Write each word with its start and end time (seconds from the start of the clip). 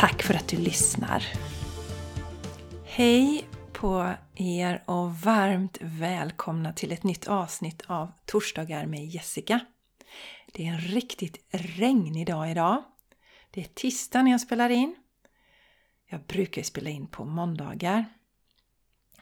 Tack 0.00 0.22
för 0.22 0.34
att 0.34 0.48
du 0.48 0.56
lyssnar! 0.56 1.24
Hej 2.84 3.48
på 3.72 4.14
er 4.34 4.82
och 4.86 5.14
varmt 5.14 5.78
välkomna 5.80 6.72
till 6.72 6.92
ett 6.92 7.04
nytt 7.04 7.28
avsnitt 7.28 7.82
av 7.86 8.12
Torsdagar 8.26 8.86
med 8.86 9.06
Jessica. 9.06 9.60
Det 10.52 10.66
är 10.66 10.72
en 10.72 10.80
riktigt 10.80 11.46
regnig 11.50 12.26
dag 12.26 12.50
idag. 12.50 12.82
Det 13.50 13.60
är 13.60 13.64
tisdag 13.64 14.22
när 14.22 14.30
jag 14.30 14.40
spelar 14.40 14.70
in. 14.70 14.96
Jag 16.10 16.20
brukar 16.20 16.62
spela 16.62 16.90
in 16.90 17.06
på 17.06 17.24
måndagar. 17.24 18.04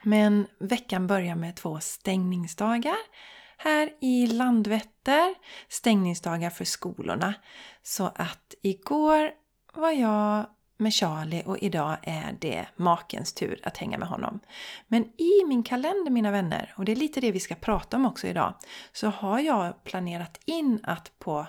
Men 0.03 0.47
veckan 0.61 1.07
börjar 1.07 1.37
med 1.37 1.57
två 1.57 1.81
stängningsdagar 1.81 2.99
här 3.57 3.91
i 4.01 4.27
Landvetter. 4.27 5.35
Stängningsdagar 5.69 6.51
för 6.51 6.65
skolorna. 6.65 7.35
Så 7.83 8.07
att 8.15 8.55
igår 8.63 9.31
var 9.75 9.91
jag 9.91 10.47
med 10.79 10.95
Charlie 10.95 11.43
och 11.47 11.59
idag 11.59 11.97
är 12.03 12.37
det 12.41 12.67
makens 12.77 13.33
tur 13.33 13.61
att 13.63 13.77
hänga 13.77 13.99
med 13.99 14.09
honom. 14.09 14.41
Men 14.87 15.05
i 15.05 15.45
min 15.47 15.63
kalender 15.63 16.11
mina 16.11 16.31
vänner, 16.31 16.75
och 16.77 16.85
det 16.85 16.93
är 16.93 16.97
lite 16.97 17.21
det 17.21 17.33
vi 17.33 17.41
ska 17.41 17.55
prata 17.55 17.97
om 17.97 18.07
också 18.07 18.27
idag, 18.27 18.55
så 18.93 19.09
har 19.09 19.41
jag 19.41 19.85
planerat 19.85 20.41
in 20.45 20.81
att 20.83 21.19
på 21.19 21.47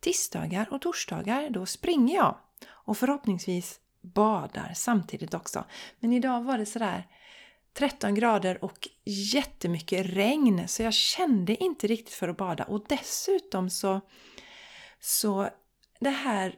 tisdagar 0.00 0.68
och 0.70 0.80
torsdagar 0.80 1.50
då 1.50 1.66
springer 1.66 2.16
jag 2.16 2.36
och 2.68 2.98
förhoppningsvis 2.98 3.80
badar 4.00 4.72
samtidigt 4.74 5.34
också. 5.34 5.64
Men 6.00 6.12
idag 6.12 6.42
var 6.42 6.58
det 6.58 6.66
sådär 6.66 7.06
13 7.74 8.14
grader 8.14 8.64
och 8.64 8.88
jättemycket 9.04 10.06
regn 10.06 10.68
så 10.68 10.82
jag 10.82 10.94
kände 10.94 11.64
inte 11.64 11.86
riktigt 11.86 12.14
för 12.14 12.28
att 12.28 12.36
bada 12.36 12.64
och 12.64 12.84
dessutom 12.88 13.70
så 13.70 14.00
så 15.00 15.48
det 16.00 16.10
här 16.10 16.54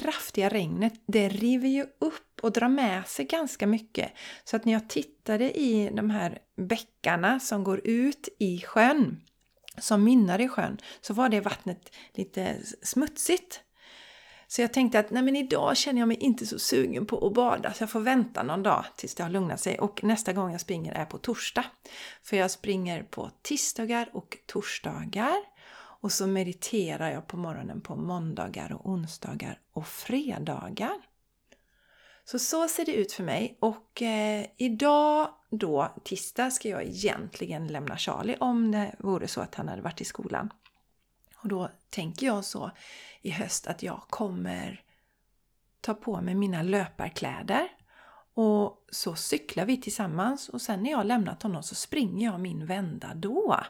kraftiga 0.00 0.48
regnet, 0.48 0.92
det 1.06 1.28
river 1.28 1.68
ju 1.68 1.86
upp 1.98 2.40
och 2.42 2.52
drar 2.52 2.68
med 2.68 3.06
sig 3.06 3.24
ganska 3.24 3.66
mycket. 3.66 4.12
Så 4.44 4.56
att 4.56 4.64
när 4.64 4.72
jag 4.72 4.88
tittade 4.88 5.58
i 5.58 5.90
de 5.92 6.10
här 6.10 6.38
bäckarna 6.56 7.40
som 7.40 7.64
går 7.64 7.80
ut 7.84 8.28
i 8.38 8.60
sjön, 8.60 9.20
som 9.78 10.04
mynnar 10.04 10.40
i 10.40 10.48
sjön, 10.48 10.78
så 11.00 11.14
var 11.14 11.28
det 11.28 11.40
vattnet 11.40 11.92
lite 12.14 12.56
smutsigt. 12.82 13.60
Så 14.46 14.62
jag 14.62 14.72
tänkte 14.72 14.98
att 14.98 15.10
nej 15.10 15.22
men 15.22 15.36
idag 15.36 15.76
känner 15.76 16.00
jag 16.00 16.08
mig 16.08 16.16
inte 16.16 16.46
så 16.46 16.58
sugen 16.58 17.06
på 17.06 17.26
att 17.26 17.34
bada 17.34 17.72
så 17.72 17.82
jag 17.82 17.90
får 17.90 18.00
vänta 18.00 18.42
någon 18.42 18.62
dag 18.62 18.84
tills 18.96 19.14
det 19.14 19.22
har 19.22 19.30
lugnat 19.30 19.60
sig. 19.60 19.78
Och 19.78 20.04
nästa 20.04 20.32
gång 20.32 20.52
jag 20.52 20.60
springer 20.60 20.92
är 20.92 21.04
på 21.04 21.18
torsdag. 21.18 21.64
För 22.22 22.36
jag 22.36 22.50
springer 22.50 23.02
på 23.02 23.30
tisdagar 23.42 24.10
och 24.12 24.36
torsdagar. 24.46 25.36
Och 26.00 26.12
så 26.12 26.26
mediterar 26.26 27.10
jag 27.10 27.26
på 27.26 27.36
morgonen 27.36 27.80
på 27.80 27.96
måndagar 27.96 28.72
och 28.72 28.90
onsdagar 28.90 29.60
och 29.72 29.86
fredagar. 29.86 30.96
Så 32.24 32.38
så 32.38 32.68
ser 32.68 32.84
det 32.84 32.94
ut 32.94 33.12
för 33.12 33.24
mig 33.24 33.58
och 33.60 34.02
eh, 34.02 34.46
idag 34.56 35.28
då, 35.50 35.94
tisdag, 36.04 36.50
ska 36.50 36.68
jag 36.68 36.82
egentligen 36.82 37.66
lämna 37.66 37.98
Charlie 37.98 38.36
om 38.40 38.72
det 38.72 38.94
vore 38.98 39.28
så 39.28 39.40
att 39.40 39.54
han 39.54 39.68
hade 39.68 39.82
varit 39.82 40.00
i 40.00 40.04
skolan. 40.04 40.52
Och 41.36 41.48
då 41.48 41.70
tänker 41.90 42.26
jag 42.26 42.44
så 42.44 42.70
i 43.22 43.30
höst 43.30 43.66
att 43.66 43.82
jag 43.82 44.00
kommer 44.08 44.82
ta 45.80 45.94
på 45.94 46.20
mig 46.20 46.34
mina 46.34 46.62
löparkläder 46.62 47.68
och 48.34 48.86
så 48.90 49.14
cyklar 49.14 49.64
vi 49.64 49.76
tillsammans 49.76 50.48
och 50.48 50.62
sen 50.62 50.82
när 50.82 50.90
jag 50.90 50.96
har 50.96 51.04
lämnat 51.04 51.42
honom 51.42 51.62
så 51.62 51.74
springer 51.74 52.26
jag 52.26 52.40
min 52.40 52.66
vända 52.66 53.14
då. 53.14 53.60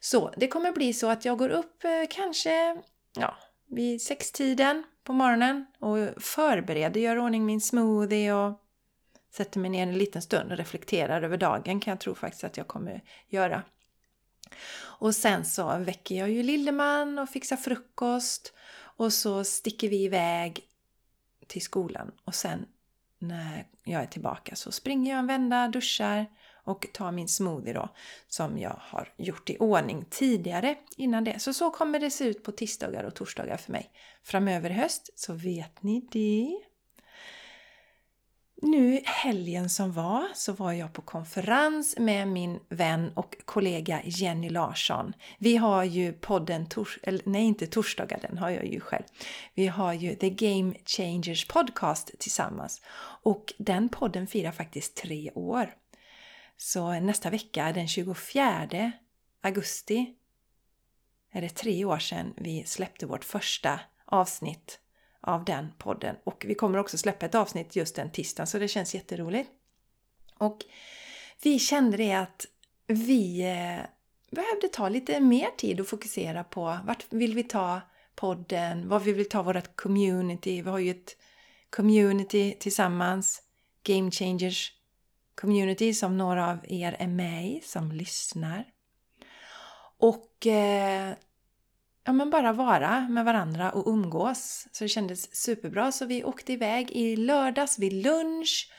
Så 0.00 0.32
det 0.36 0.48
kommer 0.48 0.72
bli 0.72 0.92
så 0.92 1.10
att 1.10 1.24
jag 1.24 1.38
går 1.38 1.48
upp 1.48 1.84
eh, 1.84 1.90
kanske 2.10 2.82
ja, 3.14 3.36
vid 3.66 4.02
sextiden 4.02 4.84
på 5.04 5.12
morgonen 5.12 5.66
och 5.78 6.22
förbereder, 6.22 7.00
gör 7.00 7.18
ordning 7.18 7.46
min 7.46 7.60
smoothie 7.60 8.32
och 8.32 8.60
sätter 9.32 9.60
mig 9.60 9.70
ner 9.70 9.82
en 9.82 9.98
liten 9.98 10.22
stund 10.22 10.52
och 10.52 10.58
reflekterar 10.58 11.22
över 11.22 11.36
dagen 11.36 11.80
kan 11.80 11.90
jag 11.90 12.00
tro 12.00 12.14
faktiskt 12.14 12.44
att 12.44 12.56
jag 12.56 12.66
kommer 12.66 13.02
göra. 13.28 13.62
Och 14.80 15.14
sen 15.14 15.44
så 15.44 15.78
väcker 15.78 16.14
jag 16.14 16.30
ju 16.30 16.42
Lilleman 16.42 17.18
och 17.18 17.28
fixar 17.28 17.56
frukost 17.56 18.52
och 18.80 19.12
så 19.12 19.44
sticker 19.44 19.88
vi 19.88 20.04
iväg 20.04 20.60
till 21.46 21.62
skolan 21.62 22.12
och 22.24 22.34
sen 22.34 22.66
när 23.18 23.66
jag 23.84 24.02
är 24.02 24.06
tillbaka 24.06 24.56
så 24.56 24.72
springer 24.72 25.10
jag 25.10 25.18
en 25.18 25.26
vända, 25.26 25.68
duschar 25.68 26.26
och 26.64 26.86
tar 26.92 27.12
min 27.12 27.28
smoothie 27.28 27.72
då 27.72 27.88
som 28.28 28.58
jag 28.58 28.76
har 28.80 29.14
gjort 29.16 29.50
i 29.50 29.56
ordning 29.58 30.04
tidigare 30.10 30.76
innan 30.96 31.24
det. 31.24 31.38
Så 31.38 31.52
så 31.52 31.70
kommer 31.70 32.00
det 32.00 32.10
se 32.10 32.24
ut 32.24 32.42
på 32.42 32.52
tisdagar 32.52 33.04
och 33.04 33.14
torsdagar 33.14 33.56
för 33.56 33.72
mig. 33.72 33.90
Framöver 34.22 34.70
i 34.70 34.72
höst 34.72 35.10
så 35.14 35.32
vet 35.32 35.82
ni 35.82 36.08
det. 36.12 36.67
Nu 38.62 39.00
helgen 39.04 39.70
som 39.70 39.92
var 39.92 40.28
så 40.34 40.52
var 40.52 40.72
jag 40.72 40.92
på 40.92 41.02
konferens 41.02 41.94
med 41.98 42.28
min 42.28 42.60
vän 42.68 43.12
och 43.14 43.36
kollega 43.44 44.02
Jenny 44.04 44.50
Larsson. 44.50 45.12
Vi 45.38 45.56
har 45.56 45.84
ju 45.84 46.12
podden, 46.12 46.66
tors 46.68 46.98
eller 47.02 47.22
nej 47.24 47.42
inte 47.42 47.66
torsdagar, 47.66 48.18
den 48.20 48.38
har 48.38 48.50
jag 48.50 48.66
ju 48.66 48.80
själv. 48.80 49.04
Vi 49.54 49.66
har 49.66 49.92
ju 49.92 50.14
The 50.14 50.30
Game 50.30 50.74
Changers 50.84 51.46
Podcast 51.46 52.10
tillsammans 52.18 52.82
och 53.22 53.52
den 53.58 53.88
podden 53.88 54.26
firar 54.26 54.52
faktiskt 54.52 54.96
tre 54.96 55.30
år. 55.34 55.74
Så 56.56 57.00
nästa 57.00 57.30
vecka, 57.30 57.72
den 57.72 57.88
24 57.88 58.92
augusti, 59.42 60.14
är 61.32 61.40
det 61.40 61.48
tre 61.48 61.84
år 61.84 61.98
sedan 61.98 62.34
vi 62.36 62.64
släppte 62.64 63.06
vårt 63.06 63.24
första 63.24 63.80
avsnitt 64.04 64.80
av 65.20 65.44
den 65.44 65.72
podden. 65.78 66.16
Och 66.24 66.44
vi 66.48 66.54
kommer 66.54 66.78
också 66.78 66.98
släppa 66.98 67.26
ett 67.26 67.34
avsnitt 67.34 67.76
just 67.76 67.96
den 67.96 68.10
tisdagen 68.10 68.46
så 68.46 68.58
det 68.58 68.68
känns 68.68 68.94
jätteroligt. 68.94 69.50
Och 70.38 70.64
vi 71.42 71.58
kände 71.58 71.96
det 71.96 72.12
att 72.12 72.46
vi 72.86 73.40
eh, 73.40 73.86
behövde 74.30 74.68
ta 74.72 74.88
lite 74.88 75.20
mer 75.20 75.48
tid 75.56 75.80
och 75.80 75.86
fokusera 75.86 76.44
på 76.44 76.78
vart 76.84 77.12
vill 77.12 77.34
vi 77.34 77.42
ta 77.42 77.80
podden, 78.14 78.88
vad 78.88 79.02
vi 79.02 79.12
vill 79.12 79.28
ta 79.28 79.42
vårt 79.42 79.76
community. 79.76 80.62
Vi 80.62 80.70
har 80.70 80.78
ju 80.78 80.90
ett 80.90 81.16
community 81.70 82.56
tillsammans, 82.60 83.42
Game 83.82 84.10
Changers 84.10 84.72
community 85.34 85.94
som 85.94 86.18
några 86.18 86.50
av 86.50 86.58
er 86.68 86.96
är 86.98 87.06
med 87.06 87.46
i, 87.46 87.60
som 87.60 87.92
lyssnar. 87.92 88.64
Och 89.98 90.46
eh, 90.46 91.14
ja, 92.08 92.12
men 92.12 92.30
bara 92.30 92.52
vara 92.52 93.08
med 93.08 93.24
varandra 93.24 93.70
och 93.70 93.86
umgås. 93.86 94.68
Så 94.72 94.84
det 94.84 94.88
kändes 94.88 95.36
superbra. 95.36 95.92
Så 95.92 96.06
vi 96.06 96.24
åkte 96.24 96.52
iväg 96.52 96.90
i 96.90 97.16
lördags 97.16 97.78
vid 97.78 97.92
lunch 97.92 98.72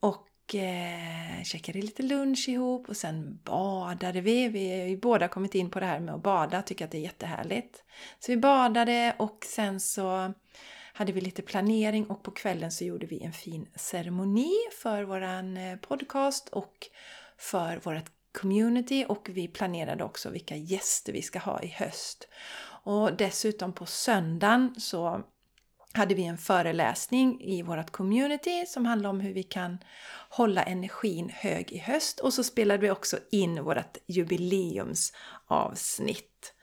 och 0.00 0.54
eh, 0.54 1.42
käkade 1.44 1.80
lite 1.80 2.02
lunch 2.02 2.48
ihop 2.48 2.88
och 2.88 2.96
sen 2.96 3.40
badade 3.44 4.20
vi. 4.20 4.48
Vi 4.48 4.80
har 4.80 4.88
ju 4.88 4.96
båda 4.96 5.28
kommit 5.28 5.54
in 5.54 5.70
på 5.70 5.80
det 5.80 5.86
här 5.86 6.00
med 6.00 6.14
att 6.14 6.22
bada, 6.22 6.62
tycker 6.62 6.84
att 6.84 6.90
det 6.90 6.98
är 6.98 7.02
jättehärligt. 7.02 7.84
Så 8.18 8.32
vi 8.32 8.36
badade 8.36 9.14
och 9.18 9.38
sen 9.44 9.80
så 9.80 10.32
hade 10.92 11.12
vi 11.12 11.20
lite 11.20 11.42
planering 11.42 12.06
och 12.06 12.22
på 12.22 12.30
kvällen 12.30 12.72
så 12.72 12.84
gjorde 12.84 13.06
vi 13.06 13.22
en 13.22 13.32
fin 13.32 13.68
ceremoni 13.74 14.54
för 14.82 15.02
våran 15.02 15.56
eh, 15.56 15.76
podcast 15.76 16.48
och 16.48 16.74
för 17.38 17.80
vårt 17.84 18.10
community 18.34 19.04
och 19.08 19.30
vi 19.32 19.48
planerade 19.48 20.04
också 20.04 20.30
vilka 20.30 20.56
gäster 20.56 21.12
vi 21.12 21.22
ska 21.22 21.38
ha 21.38 21.62
i 21.62 21.68
höst. 21.68 22.28
Och 22.84 23.16
dessutom 23.16 23.72
på 23.72 23.86
söndagen 23.86 24.74
så 24.78 25.22
hade 25.92 26.14
vi 26.14 26.24
en 26.24 26.38
föreläsning 26.38 27.40
i 27.40 27.62
vårt 27.62 27.90
community 27.90 28.66
som 28.66 28.86
handlade 28.86 29.10
om 29.10 29.20
hur 29.20 29.32
vi 29.32 29.42
kan 29.42 29.78
hålla 30.28 30.62
energin 30.62 31.30
hög 31.34 31.72
i 31.72 31.78
höst 31.78 32.20
och 32.20 32.34
så 32.34 32.44
spelade 32.44 32.80
vi 32.80 32.90
också 32.90 33.18
in 33.30 33.64
vårt 33.64 33.96
jubileumsavsnitt. 34.06 36.54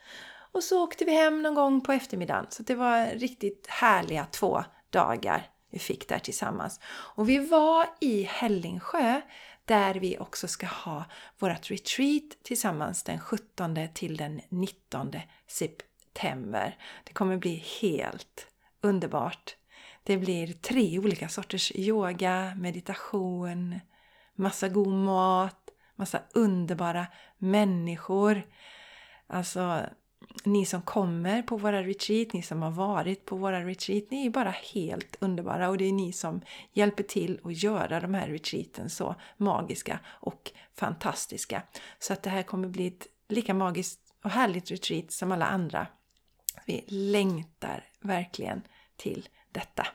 Och 0.53 0.63
så 0.63 0.83
åkte 0.83 1.05
vi 1.05 1.15
hem 1.15 1.41
någon 1.41 1.55
gång 1.55 1.81
på 1.81 1.91
eftermiddagen. 1.91 2.45
Så 2.49 2.63
det 2.63 2.75
var 2.75 3.05
riktigt 3.05 3.67
härliga 3.67 4.25
två 4.25 4.63
dagar 4.89 5.51
vi 5.71 5.79
fick 5.79 6.09
där 6.09 6.19
tillsammans. 6.19 6.79
Och 7.15 7.29
vi 7.29 7.37
var 7.37 7.85
i 7.99 8.23
Hällingsjö 8.23 9.21
där 9.65 9.95
vi 9.95 10.17
också 10.17 10.47
ska 10.47 10.67
ha 10.67 11.05
vårt 11.39 11.71
retreat 11.71 12.23
tillsammans 12.43 13.03
den 13.03 13.19
17 13.19 13.77
till 13.93 14.17
den 14.17 14.41
19 14.49 15.11
september. 15.47 16.77
Det 17.03 17.13
kommer 17.13 17.37
bli 17.37 17.55
helt 17.81 18.47
underbart. 18.81 19.55
Det 20.03 20.17
blir 20.17 20.53
tre 20.53 20.99
olika 20.99 21.29
sorters 21.29 21.71
yoga, 21.75 22.53
meditation, 22.57 23.79
massa 24.35 24.69
god 24.69 24.93
mat, 24.93 25.69
massa 25.95 26.21
underbara 26.33 27.07
människor. 27.37 28.43
Alltså, 29.27 29.85
ni 30.43 30.65
som 30.65 30.81
kommer 30.81 31.41
på 31.41 31.57
våra 31.57 31.83
retreat, 31.83 32.33
ni 32.33 32.41
som 32.41 32.61
har 32.61 32.71
varit 32.71 33.25
på 33.25 33.35
våra 33.35 33.65
retreat, 33.65 34.03
ni 34.09 34.25
är 34.25 34.29
bara 34.29 34.55
helt 34.73 35.15
underbara 35.19 35.69
och 35.69 35.77
det 35.77 35.85
är 35.85 35.91
ni 35.91 36.13
som 36.13 36.41
hjälper 36.73 37.03
till 37.03 37.39
att 37.43 37.63
göra 37.63 37.99
de 37.99 38.13
här 38.13 38.27
retreaten 38.27 38.89
så 38.89 39.15
magiska 39.37 39.99
och 40.07 40.51
fantastiska. 40.75 41.63
Så 41.99 42.13
att 42.13 42.23
det 42.23 42.29
här 42.29 42.43
kommer 42.43 42.67
bli 42.67 42.87
ett 42.87 43.07
lika 43.29 43.53
magiskt 43.53 43.99
och 44.23 44.29
härligt 44.29 44.71
retreat 44.71 45.11
som 45.11 45.31
alla 45.31 45.45
andra. 45.45 45.87
Vi 46.65 46.85
längtar 46.87 47.83
verkligen 48.01 48.61
till 48.97 49.29
detta. 49.51 49.87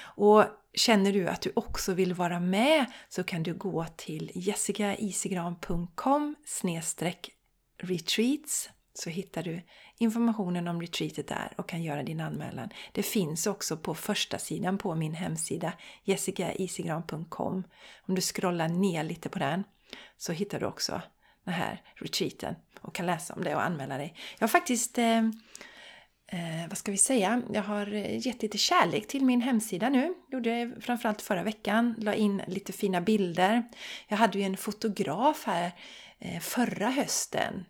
Och 0.00 0.44
känner 0.74 1.12
du 1.12 1.28
att 1.28 1.40
du 1.40 1.52
också 1.56 1.94
vill 1.94 2.14
vara 2.14 2.40
med 2.40 2.86
så 3.08 3.24
kan 3.24 3.42
du 3.42 3.54
gå 3.54 3.86
till 3.96 4.30
jessicaisigran.com 4.34 6.34
retreats 7.78 8.70
så 8.98 9.10
hittar 9.10 9.42
du 9.42 9.60
informationen 9.98 10.68
om 10.68 10.80
retreatet 10.80 11.28
där 11.28 11.52
och 11.56 11.68
kan 11.68 11.82
göra 11.82 12.02
din 12.02 12.20
anmälan. 12.20 12.68
Det 12.92 13.02
finns 13.02 13.46
också 13.46 13.76
på 13.76 13.94
första 13.94 14.38
sidan 14.38 14.78
på 14.78 14.94
min 14.94 15.14
hemsida 15.14 15.72
jessicaisigran.com. 16.04 17.64
Om 18.02 18.14
du 18.14 18.20
scrollar 18.20 18.68
ner 18.68 19.04
lite 19.04 19.28
på 19.28 19.38
den 19.38 19.64
så 20.16 20.32
hittar 20.32 20.60
du 20.60 20.66
också 20.66 21.02
den 21.44 21.54
här 21.54 21.82
retreaten 21.94 22.54
och 22.80 22.94
kan 22.94 23.06
läsa 23.06 23.34
om 23.34 23.44
det 23.44 23.54
och 23.54 23.64
anmäla 23.64 23.98
dig. 23.98 24.14
Jag 24.38 24.42
har 24.42 24.48
faktiskt 24.48 24.98
eh, 24.98 25.18
eh, 26.26 26.68
vad 26.68 26.78
ska 26.78 26.92
vi 26.92 26.98
säga? 26.98 27.42
Jag 27.52 27.62
har 27.62 27.86
gett 28.26 28.42
lite 28.42 28.58
kärlek 28.58 29.06
till 29.06 29.24
min 29.24 29.40
hemsida 29.40 29.88
nu. 29.88 30.14
Gjorde 30.32 30.50
det 30.50 30.80
framförallt 30.80 31.22
förra 31.22 31.42
veckan. 31.42 31.94
La 31.98 32.14
in 32.14 32.42
lite 32.46 32.72
fina 32.72 33.00
bilder. 33.00 33.62
Jag 34.08 34.16
hade 34.16 34.38
ju 34.38 34.44
en 34.44 34.56
fotograf 34.56 35.44
här 35.46 35.72
eh, 36.18 36.40
förra 36.40 36.90
hösten 36.90 37.64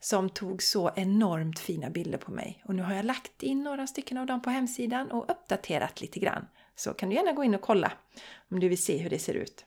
som 0.00 0.30
tog 0.30 0.62
så 0.62 0.90
enormt 0.96 1.58
fina 1.58 1.90
bilder 1.90 2.18
på 2.18 2.30
mig. 2.30 2.62
Och 2.64 2.74
nu 2.74 2.82
har 2.82 2.94
jag 2.94 3.04
lagt 3.04 3.42
in 3.42 3.62
några 3.62 3.86
stycken 3.86 4.18
av 4.18 4.26
dem 4.26 4.42
på 4.42 4.50
hemsidan 4.50 5.10
och 5.10 5.30
uppdaterat 5.30 6.00
lite 6.00 6.18
grann. 6.20 6.46
Så 6.76 6.94
kan 6.94 7.08
du 7.08 7.14
gärna 7.14 7.32
gå 7.32 7.44
in 7.44 7.54
och 7.54 7.60
kolla 7.60 7.92
om 8.50 8.60
du 8.60 8.68
vill 8.68 8.82
se 8.82 8.98
hur 8.98 9.10
det 9.10 9.18
ser 9.18 9.34
ut. 9.34 9.64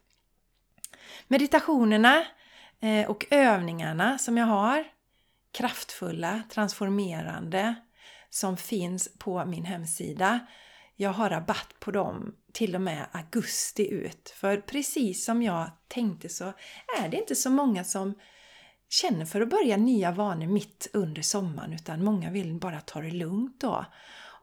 Meditationerna 1.27 2.23
eh, 2.79 3.09
och 3.09 3.25
övningarna 3.31 4.18
som 4.18 4.38
jag 4.38 4.45
har, 4.45 4.88
kraftfulla, 5.51 6.44
transformerande, 6.50 7.75
som 8.29 8.57
finns 8.57 9.09
på 9.18 9.45
min 9.45 9.65
hemsida. 9.65 10.39
Jag 10.95 11.09
har 11.09 11.29
rabatt 11.29 11.79
på 11.79 11.91
dem 11.91 12.35
till 12.53 12.75
och 12.75 12.81
med 12.81 13.06
augusti 13.12 13.89
ut. 13.89 14.29
För 14.35 14.57
precis 14.57 15.25
som 15.25 15.44
jag 15.44 15.71
tänkte 15.88 16.29
så 16.29 16.53
är 17.01 17.09
det 17.09 17.18
inte 17.18 17.35
så 17.35 17.50
många 17.50 17.83
som 17.83 18.15
känner 18.94 19.26
för 19.26 19.42
att 19.42 19.50
börja 19.50 19.78
nya 19.78 20.12
vanor 20.12 20.48
mitt 20.48 20.88
under 20.94 21.22
sommaren 21.22 21.74
utan 21.74 22.04
många 22.04 22.32
vill 22.32 22.54
bara 22.54 22.82
ta 22.82 23.02
det 23.02 23.12
lugnt 23.12 23.62
då. 23.62 23.86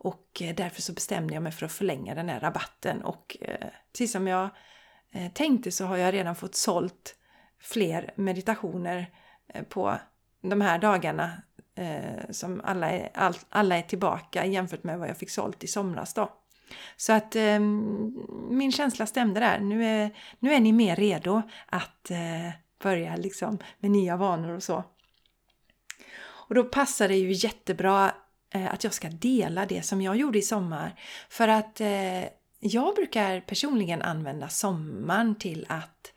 Och 0.00 0.42
eh, 0.42 0.54
därför 0.54 0.82
så 0.82 0.92
bestämde 0.92 1.34
jag 1.34 1.42
mig 1.42 1.52
för 1.52 1.66
att 1.66 1.72
förlänga 1.72 2.14
den 2.14 2.28
här 2.28 2.40
rabatten 2.40 3.02
och 3.02 3.36
eh, 3.40 3.68
precis 3.92 4.12
som 4.12 4.26
jag 4.26 4.50
eh, 5.12 5.32
tänkte 5.32 5.72
så 5.72 5.84
har 5.84 5.96
jag 5.96 6.14
redan 6.14 6.36
fått 6.36 6.54
sålt 6.54 7.14
fler 7.60 8.12
meditationer 8.16 9.10
eh, 9.54 9.62
på 9.62 9.98
de 10.42 10.60
här 10.60 10.78
dagarna 10.78 11.42
eh, 11.74 12.30
som 12.30 12.60
alla 12.64 12.90
är, 12.90 13.10
alla 13.48 13.76
är 13.76 13.82
tillbaka 13.82 14.46
jämfört 14.46 14.84
med 14.84 14.98
vad 14.98 15.08
jag 15.08 15.16
fick 15.16 15.30
sålt 15.30 15.64
i 15.64 15.66
somras 15.66 16.14
då. 16.14 16.32
Så 16.96 17.12
att 17.12 17.36
eh, 17.36 17.60
min 18.50 18.72
känsla 18.72 19.06
stämde 19.06 19.40
där. 19.40 19.58
Nu 19.58 19.84
är, 19.84 20.10
nu 20.38 20.52
är 20.52 20.60
ni 20.60 20.72
mer 20.72 20.96
redo 20.96 21.42
att 21.66 22.10
eh, 22.10 22.50
börja 22.82 23.16
liksom 23.16 23.58
med 23.78 23.90
nya 23.90 24.16
vanor 24.16 24.54
och 24.54 24.62
så. 24.62 24.84
Och 26.48 26.54
då 26.54 26.64
passar 26.64 27.08
det 27.08 27.16
ju 27.16 27.32
jättebra 27.32 28.14
eh, 28.54 28.74
att 28.74 28.84
jag 28.84 28.92
ska 28.92 29.08
dela 29.08 29.66
det 29.66 29.82
som 29.82 30.02
jag 30.02 30.16
gjorde 30.16 30.38
i 30.38 30.42
sommar. 30.42 31.00
För 31.28 31.48
att 31.48 31.80
eh, 31.80 32.24
jag 32.60 32.94
brukar 32.94 33.40
personligen 33.40 34.02
använda 34.02 34.48
sommaren 34.48 35.34
till 35.34 35.66
att 35.68 36.12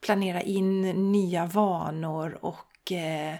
planera 0.00 0.42
in 0.42 0.82
nya 1.12 1.46
vanor 1.46 2.38
och 2.40 2.92
eh, 2.92 3.34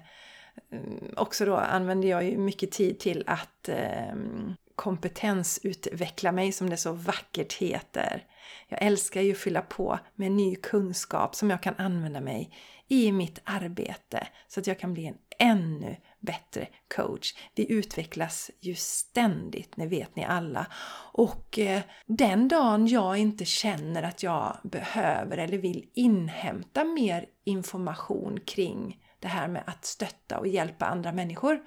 mm, 0.72 1.14
också 1.16 1.44
då 1.44 1.56
använder 1.56 2.08
jag 2.08 2.24
ju 2.24 2.38
mycket 2.38 2.72
tid 2.72 2.98
till 2.98 3.24
att 3.26 3.68
ehm, 3.68 4.54
kompetensutveckla 4.76 6.32
mig 6.32 6.52
som 6.52 6.70
det 6.70 6.76
så 6.76 6.92
vackert 6.92 7.52
heter. 7.52 8.24
Jag 8.68 8.82
älskar 8.82 9.20
ju 9.20 9.32
att 9.32 9.38
fylla 9.38 9.62
på 9.62 9.98
med 10.14 10.32
ny 10.32 10.56
kunskap 10.56 11.34
som 11.34 11.50
jag 11.50 11.62
kan 11.62 11.74
använda 11.76 12.20
mig 12.20 12.50
i 12.88 13.12
mitt 13.12 13.38
arbete 13.44 14.28
så 14.48 14.60
att 14.60 14.66
jag 14.66 14.78
kan 14.78 14.94
bli 14.94 15.06
en 15.06 15.18
ännu 15.38 15.96
bättre 16.20 16.68
coach. 16.96 17.34
Vi 17.54 17.72
utvecklas 17.72 18.50
ju 18.60 18.74
ständigt, 18.74 19.72
det 19.76 19.86
vet 19.86 20.16
ni 20.16 20.24
alla. 20.24 20.66
Och 21.12 21.58
eh, 21.58 21.82
den 22.06 22.48
dagen 22.48 22.86
jag 22.86 23.18
inte 23.18 23.44
känner 23.44 24.02
att 24.02 24.22
jag 24.22 24.56
behöver 24.62 25.38
eller 25.38 25.58
vill 25.58 25.88
inhämta 25.94 26.84
mer 26.84 27.26
information 27.44 28.40
kring 28.46 29.00
det 29.18 29.28
här 29.28 29.48
med 29.48 29.62
att 29.66 29.84
stötta 29.84 30.38
och 30.38 30.46
hjälpa 30.46 30.86
andra 30.86 31.12
människor, 31.12 31.60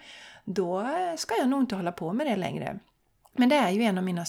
då 0.46 0.82
eh, 0.82 1.16
ska 1.16 1.36
jag 1.36 1.50
nog 1.50 1.62
inte 1.62 1.76
hålla 1.76 1.92
på 1.92 2.14
med 2.14 2.28
det 2.28 2.36
längre. 2.36 2.80
Men 3.38 3.50
det 3.50 3.56
är 3.56 3.70
ju 3.70 3.84
en 3.84 3.98
av 3.98 4.04
mina 4.04 4.26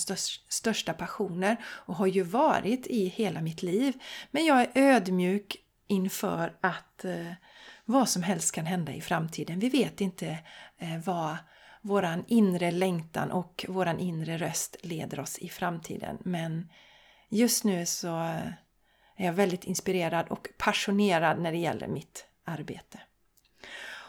största 0.49 0.95
passioner 0.95 1.57
och 1.65 1.95
har 1.95 2.07
ju 2.07 2.23
varit 2.23 2.87
i 2.87 3.07
hela 3.07 3.41
mitt 3.41 3.63
liv. 3.63 3.95
Men 4.31 4.45
jag 4.45 4.61
är 4.61 4.71
ödmjuk 4.75 5.57
inför 5.87 6.57
att 6.61 7.05
eh, 7.05 7.33
vad 7.85 8.09
som 8.09 8.23
helst 8.23 8.55
kan 8.55 8.67
hända 8.67 8.93
i 8.93 9.01
framtiden. 9.01 9.59
Vi 9.59 9.69
vet 9.69 10.01
inte 10.01 10.39
eh, 10.79 10.99
vad 11.05 11.37
våran 11.83 12.25
inre 12.29 12.71
längtan 12.71 13.31
och 13.31 13.67
våran 13.69 13.99
inre 13.99 14.39
röst 14.39 14.77
leder 14.83 15.21
oss 15.21 15.39
i 15.39 15.49
framtiden. 15.49 16.19
Men 16.21 16.69
just 17.29 17.65
nu 17.65 17.87
så 17.87 18.09
eh, 18.09 18.49
är 19.17 19.27
jag 19.27 19.33
väldigt 19.33 19.65
inspirerad 19.65 20.29
och 20.29 20.49
passionerad 20.59 21.41
när 21.41 21.53
det 21.53 21.59
gäller 21.59 21.89
mitt 21.89 22.27
arbete. 22.45 22.99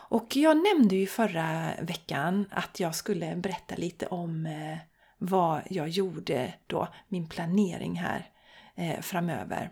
Och 0.09 0.35
jag 0.35 0.57
nämnde 0.57 0.95
ju 0.95 1.07
förra 1.07 1.71
veckan 1.81 2.45
att 2.51 2.79
jag 2.79 2.95
skulle 2.95 3.35
berätta 3.35 3.75
lite 3.75 4.07
om 4.07 4.45
eh, 4.45 4.77
vad 5.17 5.61
jag 5.69 5.89
gjorde 5.89 6.53
då, 6.67 6.87
min 7.07 7.29
planering 7.29 7.95
här 7.95 8.29
eh, 8.75 9.01
framöver. 9.01 9.69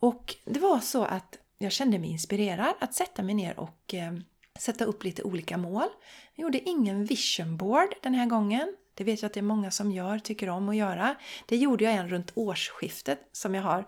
Och 0.00 0.36
det 0.44 0.60
var 0.60 0.78
så 0.78 1.04
att 1.04 1.38
jag 1.58 1.72
kände 1.72 1.98
mig 1.98 2.10
inspirerad 2.10 2.74
att 2.80 2.94
sätta 2.94 3.22
mig 3.22 3.34
ner 3.34 3.60
och 3.60 3.94
eh, 3.94 4.12
sätta 4.58 4.84
upp 4.84 5.04
lite 5.04 5.22
olika 5.22 5.58
mål. 5.58 5.88
Jag 6.34 6.42
gjorde 6.42 6.68
ingen 6.68 7.04
vision 7.04 7.56
board 7.56 7.94
den 8.02 8.14
här 8.14 8.26
gången. 8.26 8.76
Det 8.94 9.04
vet 9.04 9.22
jag 9.22 9.26
att 9.26 9.34
det 9.34 9.40
är 9.40 9.42
många 9.42 9.70
som 9.70 9.92
gör, 9.92 10.18
tycker 10.18 10.48
om 10.48 10.68
att 10.68 10.76
göra. 10.76 11.14
Det 11.46 11.56
gjorde 11.56 11.84
jag 11.84 11.94
en 11.94 12.08
runt 12.08 12.32
årsskiftet 12.34 13.28
som 13.32 13.54
jag 13.54 13.62
har 13.62 13.84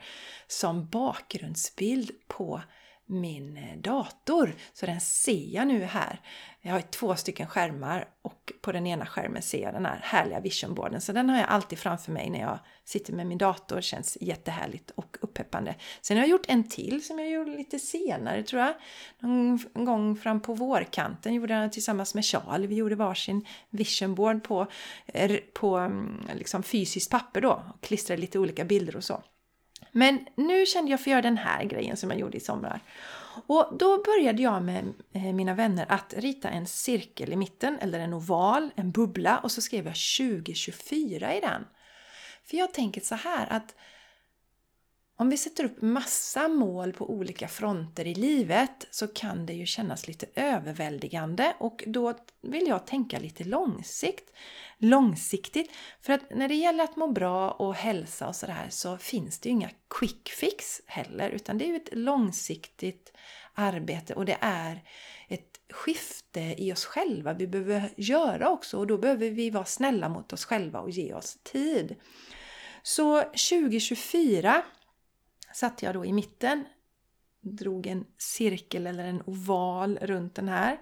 som 0.46 0.87
bakgrundsbild 0.87 2.11
på 2.28 2.62
min 3.12 3.57
eh, 3.57 3.78
dator. 3.78 4.54
Så 4.73 4.87
den 4.87 5.00
ser 5.00 5.54
jag 5.54 5.66
nu 5.66 5.85
här. 5.85 6.21
Jag 6.61 6.73
har 6.73 6.81
två 6.81 7.16
stycken 7.16 7.47
skärmar 7.47 8.09
och 8.23 8.52
på 8.61 8.73
den 8.73 8.87
ena 8.87 9.07
skärmen 9.07 9.42
ser 9.42 9.62
jag 9.62 9.75
den 9.75 9.87
här 9.87 10.00
härliga 10.02 10.40
visionboarden. 10.40 11.00
Så 11.00 11.12
den 11.12 11.28
har 11.28 11.37
jag 11.38 11.49
alltid 11.49 11.78
framför 11.78 12.12
mig 12.12 12.31
när 12.31 12.40
jag 12.40 12.59
sitter 12.85 13.12
med 13.12 13.26
min 13.26 13.38
dator. 13.38 13.76
Det 13.76 13.83
känns 13.83 14.19
jättehärligt 14.21 14.90
och 14.90 15.16
uppeppande. 15.21 15.75
Sen 16.00 16.16
har 16.16 16.25
jag 16.25 16.31
gjort 16.31 16.47
en 16.49 16.69
till 16.69 17.04
som 17.04 17.19
jag 17.19 17.31
gjorde 17.31 17.50
lite 17.50 17.78
senare 17.78 18.42
tror 18.42 18.62
jag. 18.62 18.75
Någon 19.19 19.85
gång 19.85 20.16
fram 20.16 20.40
på 20.40 20.54
vårkanten 20.54 21.35
gjorde 21.35 21.54
jag 21.54 21.73
tillsammans 21.73 22.14
med 22.14 22.25
Charlie. 22.25 22.66
Vi 22.66 22.75
gjorde 22.75 22.95
varsin 22.95 23.47
visionboard 23.71 24.45
på, 24.45 24.66
på 25.54 25.76
mm, 25.76 26.21
liksom 26.35 26.62
fysiskt 26.62 27.11
papper 27.11 27.40
då. 27.40 27.64
Och 27.75 27.83
klistrade 27.83 28.21
lite 28.21 28.38
olika 28.38 28.64
bilder 28.64 28.97
och 28.97 29.04
så. 29.04 29.23
Men 29.92 30.26
nu 30.34 30.66
kände 30.66 30.90
jag 30.90 31.00
för 31.00 31.11
att 31.11 31.12
göra 31.12 31.22
den 31.22 31.37
här 31.37 31.64
grejen 31.64 31.96
som 31.96 32.11
jag 32.11 32.20
gjorde 32.20 32.37
i 32.37 32.40
somras. 32.40 32.80
Och 33.46 33.76
då 33.78 34.02
började 34.02 34.42
jag 34.42 34.62
med 34.62 34.92
eh, 35.12 35.22
mina 35.22 35.54
vänner 35.54 35.87
att 35.88 36.14
rita 36.16 36.49
en 36.49 36.66
cirkel 36.66 37.32
i 37.32 37.37
mitten, 37.37 37.78
eller 37.80 38.00
en 38.00 38.14
oval, 38.14 38.70
en 38.75 38.90
bubbla 38.90 39.38
och 39.38 39.52
så 39.52 39.61
skrev 39.61 39.87
jag 39.87 39.94
2024 40.18 41.34
i 41.34 41.40
den. 41.40 41.64
För 42.44 42.56
jag 42.56 42.75
tänker 42.75 43.00
så 43.00 43.14
här 43.14 43.46
att 43.50 43.75
om 45.23 45.31
vi 45.31 45.37
sätter 45.37 45.64
upp 45.64 45.83
massa 45.83 46.49
mål 46.49 46.93
på 46.93 47.11
olika 47.11 47.49
fronter 47.49 48.07
i 48.07 48.14
livet 48.14 48.87
så 48.91 49.09
kan 49.09 49.47
det 49.47 49.52
ju 49.52 49.67
kännas 49.67 50.09
lite 50.09 50.26
överväldigande 50.35 51.55
och 51.59 51.85
då 51.87 52.14
vill 52.41 52.67
jag 52.67 52.87
tänka 52.87 53.19
lite 53.19 53.45
långsikt, 53.45 54.33
långsiktigt. 54.79 55.71
För 56.00 56.12
att 56.12 56.31
när 56.31 56.49
det 56.49 56.55
gäller 56.55 56.85
att 56.85 56.97
må 56.97 57.09
bra 57.09 57.50
och 57.50 57.75
hälsa 57.75 58.29
och 58.29 58.37
sådär 58.37 58.67
så 58.69 58.99
finns 58.99 59.38
det 59.38 59.49
ju 59.49 59.52
inga 59.52 59.71
quick 59.91 60.29
fix 60.29 60.81
heller 60.87 61.31
utan 61.31 61.59
det 61.59 61.64
är 61.64 61.69
ju 61.69 61.76
ett 61.76 61.95
långsiktigt 61.95 63.12
arbete 63.55 64.14
och 64.14 64.25
det 64.25 64.37
är 64.41 64.83
ett 65.29 65.61
skifte 65.71 66.55
i 66.59 66.73
oss 66.73 66.85
själva 66.85 67.33
vi 67.33 67.47
behöver 67.47 67.91
göra 67.97 68.50
också 68.50 68.79
och 68.79 68.87
då 68.87 68.99
behöver 68.99 69.31
vi 69.31 69.50
vara 69.50 69.64
snälla 69.64 70.09
mot 70.09 70.33
oss 70.33 70.45
själva 70.45 70.81
och 70.81 70.91
ge 70.91 71.14
oss 71.14 71.38
tid. 71.43 71.97
Så 72.83 73.23
2024 73.23 74.62
satte 75.52 75.85
jag 75.85 75.94
då 75.94 76.04
i 76.04 76.12
mitten, 76.12 76.64
drog 77.40 77.87
en 77.87 78.04
cirkel 78.18 78.87
eller 78.87 79.04
en 79.04 79.23
oval 79.26 79.99
runt 80.02 80.35
den 80.35 80.49
här. 80.49 80.78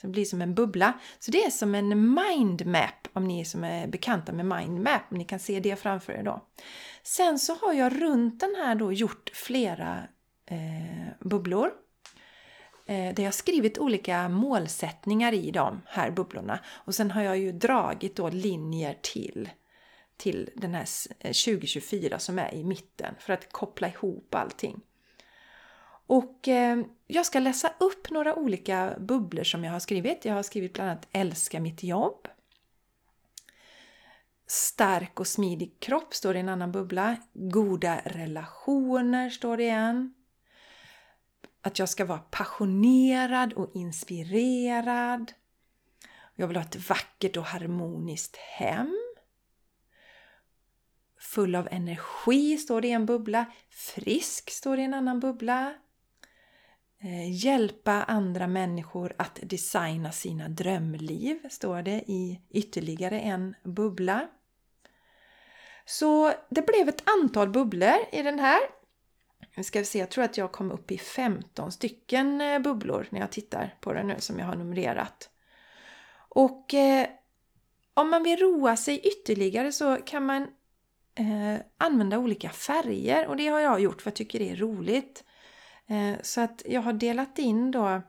Så 0.00 0.06
det 0.06 0.10
blir 0.10 0.24
som 0.24 0.42
en 0.42 0.54
bubbla. 0.54 0.92
Så 1.18 1.30
det 1.30 1.44
är 1.44 1.50
som 1.50 1.74
en 1.74 2.14
mindmap 2.14 3.08
om 3.12 3.24
ni 3.24 3.44
som 3.44 3.64
är 3.64 3.86
bekanta 3.86 4.32
med 4.32 4.46
mindmap, 4.46 5.02
om 5.10 5.18
ni 5.18 5.24
kan 5.24 5.38
se 5.38 5.60
det 5.60 5.76
framför 5.76 6.12
er 6.12 6.22
då. 6.22 6.46
Sen 7.02 7.38
så 7.38 7.54
har 7.54 7.72
jag 7.72 8.02
runt 8.02 8.40
den 8.40 8.54
här 8.58 8.74
då 8.74 8.92
gjort 8.92 9.30
flera 9.34 10.02
eh, 10.46 11.08
bubblor. 11.20 11.70
Eh, 12.86 13.14
där 13.14 13.22
jag 13.22 13.34
skrivit 13.34 13.78
olika 13.78 14.28
målsättningar 14.28 15.34
i 15.34 15.50
de 15.50 15.82
här 15.86 16.10
bubblorna. 16.10 16.58
Och 16.66 16.94
sen 16.94 17.10
har 17.10 17.22
jag 17.22 17.38
ju 17.38 17.52
dragit 17.52 18.16
då 18.16 18.28
linjer 18.28 18.98
till 19.02 19.48
till 20.18 20.50
den 20.54 20.74
här 20.74 20.86
2024 21.18 22.14
eh, 22.14 22.18
som 22.18 22.38
är 22.38 22.54
i 22.54 22.64
mitten 22.64 23.14
för 23.18 23.32
att 23.32 23.52
koppla 23.52 23.88
ihop 23.88 24.34
allting. 24.34 24.80
Och 26.06 26.48
eh, 26.48 26.78
jag 27.06 27.26
ska 27.26 27.38
läsa 27.38 27.72
upp 27.80 28.10
några 28.10 28.34
olika 28.34 28.96
bubblor 28.98 29.44
som 29.44 29.64
jag 29.64 29.72
har 29.72 29.80
skrivit. 29.80 30.24
Jag 30.24 30.34
har 30.34 30.42
skrivit 30.42 30.72
bland 30.72 30.90
annat 30.90 31.08
Älska 31.12 31.60
mitt 31.60 31.82
jobb. 31.82 32.28
Stark 34.46 35.20
och 35.20 35.26
smidig 35.26 35.80
kropp 35.80 36.14
står 36.14 36.32
det 36.32 36.38
i 36.38 36.40
en 36.40 36.48
annan 36.48 36.72
bubbla. 36.72 37.16
Goda 37.32 38.00
relationer 38.04 39.30
står 39.30 39.56
det 39.56 39.62
igen. 39.62 40.14
Att 41.62 41.78
jag 41.78 41.88
ska 41.88 42.04
vara 42.04 42.18
passionerad 42.18 43.52
och 43.52 43.70
inspirerad. 43.74 45.32
Jag 46.34 46.48
vill 46.48 46.56
ha 46.56 46.64
ett 46.64 46.88
vackert 46.88 47.36
och 47.36 47.44
harmoniskt 47.44 48.36
hem. 48.36 49.07
Full 51.20 51.54
av 51.54 51.68
energi 51.70 52.58
står 52.58 52.80
det 52.80 52.88
i 52.88 52.92
en 52.92 53.06
bubbla. 53.06 53.44
Frisk 53.70 54.50
står 54.50 54.76
det 54.76 54.82
i 54.82 54.84
en 54.84 54.94
annan 54.94 55.20
bubbla. 55.20 55.74
Eh, 57.00 57.44
hjälpa 57.44 57.92
andra 57.92 58.46
människor 58.46 59.14
att 59.18 59.38
designa 59.42 60.12
sina 60.12 60.48
drömliv, 60.48 61.48
står 61.50 61.82
det 61.82 62.04
i 62.06 62.40
ytterligare 62.50 63.20
en 63.20 63.54
bubbla. 63.64 64.28
Så 65.84 66.32
det 66.48 66.66
blev 66.66 66.88
ett 66.88 67.02
antal 67.08 67.48
bubblor 67.48 67.96
i 68.12 68.22
den 68.22 68.38
här. 68.38 68.60
Nu 69.56 69.64
ska 69.64 69.78
vi 69.78 69.84
se, 69.84 69.98
jag 69.98 70.10
tror 70.10 70.24
att 70.24 70.36
jag 70.36 70.52
kom 70.52 70.70
upp 70.70 70.90
i 70.90 70.98
15 70.98 71.72
stycken 71.72 72.40
eh, 72.40 72.58
bubblor 72.58 73.06
när 73.10 73.20
jag 73.20 73.30
tittar 73.30 73.74
på 73.80 73.92
den 73.92 74.06
nu 74.06 74.16
som 74.18 74.38
jag 74.38 74.46
har 74.46 74.56
numrerat. 74.56 75.30
Och 76.28 76.74
eh, 76.74 77.06
om 77.94 78.10
man 78.10 78.22
vill 78.22 78.38
roa 78.38 78.76
sig 78.76 79.00
ytterligare 79.00 79.72
så 79.72 79.96
kan 79.96 80.26
man 80.26 80.46
eh, 81.18 81.60
använda 81.78 82.18
olika 82.18 82.50
färger 82.50 83.26
och 83.26 83.36
det 83.36 83.48
har 83.48 83.60
jag 83.60 83.80
gjort 83.80 84.02
för 84.02 84.10
jag 84.10 84.16
tycker 84.16 84.38
det 84.38 84.50
är 84.50 84.56
roligt. 84.56 85.24
Eh, 85.86 86.14
så 86.22 86.40
att 86.40 86.62
jag 86.66 86.80
har 86.82 86.92
delat 86.92 87.38
in 87.38 87.70
då 87.70 88.02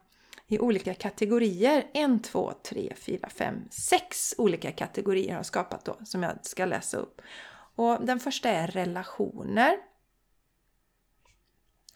i 0.48 0.60
olika 0.60 0.94
kategorier. 0.94 1.90
En, 1.94 2.22
två, 2.22 2.54
tre, 2.64 2.94
fyra, 2.96 3.30
fem, 3.30 3.68
sex 3.72 4.36
olika 4.38 4.72
kategorier 4.72 5.30
har 5.30 5.36
jag 5.36 5.46
skapat 5.46 5.86
då 5.86 5.98
som 6.06 6.24
jag 6.24 6.46
ska 6.46 6.66
läsa 6.66 6.98
upp. 6.98 7.22
Och 7.76 8.06
den 8.06 8.20
första 8.20 8.50
är 8.50 8.68
relationer. 8.68 9.78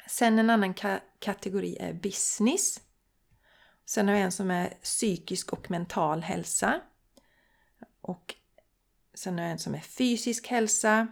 Sen 0.08 0.40
en 0.40 0.50
annan 0.50 0.74
ka 0.74 1.00
kategori 1.20 1.78
är 1.80 1.94
business. 1.94 2.82
Sen 3.86 4.08
har 4.08 4.16
jag 4.16 4.24
en 4.24 4.32
som 4.32 4.52
är 4.52 4.70
psykisk 4.70 5.54
och 5.54 5.72
mental 5.72 6.22
hälsa. 6.22 6.82
Och 8.02 8.36
sen 9.14 9.38
har 9.38 9.46
jag 9.46 9.52
en 9.52 9.60
som 9.60 9.76
är 9.76 9.80
fysisk 9.80 10.48
hälsa. 10.48 11.08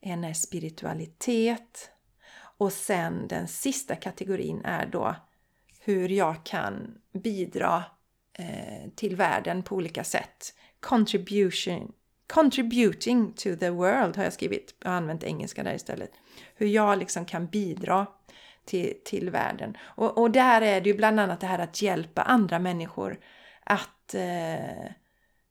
En 0.00 0.24
är 0.24 0.32
spiritualitet. 0.32 1.90
Och 2.56 2.72
sen 2.72 3.28
den 3.28 3.48
sista 3.48 3.96
kategorin 3.96 4.60
är 4.64 4.86
då 4.86 5.16
hur 5.80 6.08
jag 6.08 6.44
kan 6.44 6.98
bidra 7.12 7.84
eh, 8.38 8.90
till 8.94 9.16
världen 9.16 9.62
på 9.62 9.76
olika 9.76 10.04
sätt. 10.04 10.54
Contribution, 10.80 11.92
contributing 12.26 13.32
to 13.32 13.56
the 13.60 13.70
world 13.70 14.16
har 14.16 14.24
jag 14.24 14.32
skrivit. 14.32 14.74
Jag 14.82 14.90
har 14.90 14.96
använt 14.96 15.24
engelska 15.24 15.62
där 15.62 15.74
istället. 15.74 16.10
Hur 16.54 16.66
jag 16.66 16.98
liksom 16.98 17.24
kan 17.24 17.46
bidra 17.46 18.06
till, 18.64 18.94
till 19.04 19.30
världen. 19.30 19.76
Och, 19.80 20.18
och 20.18 20.30
där 20.30 20.62
är 20.62 20.80
det 20.80 20.88
ju 20.88 20.96
bland 20.96 21.20
annat 21.20 21.40
det 21.40 21.46
här 21.46 21.58
att 21.58 21.82
hjälpa 21.82 22.22
andra 22.22 22.58
människor 22.58 23.20
att 23.64 24.14
eh, 24.14 24.90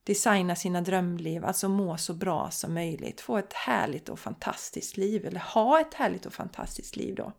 designa 0.04 0.56
sina 0.56 0.82
drömliv, 0.82 1.46
alltså 1.46 1.70
må 1.70 1.98
så 1.98 2.14
bra 2.14 2.52
som 2.52 2.74
möjligt, 2.74 3.22
få 3.22 3.38
ett 3.38 3.54
härligt 3.54 4.10
och 4.10 4.20
fantastiskt 4.20 4.98
liv, 4.98 5.26
eller 5.26 5.40
ha 5.40 5.82
ett 5.82 5.94
härligt 5.94 6.26
och 6.26 6.34
fantastiskt 6.34 6.96
liv 6.96 7.16
då. 7.16 7.34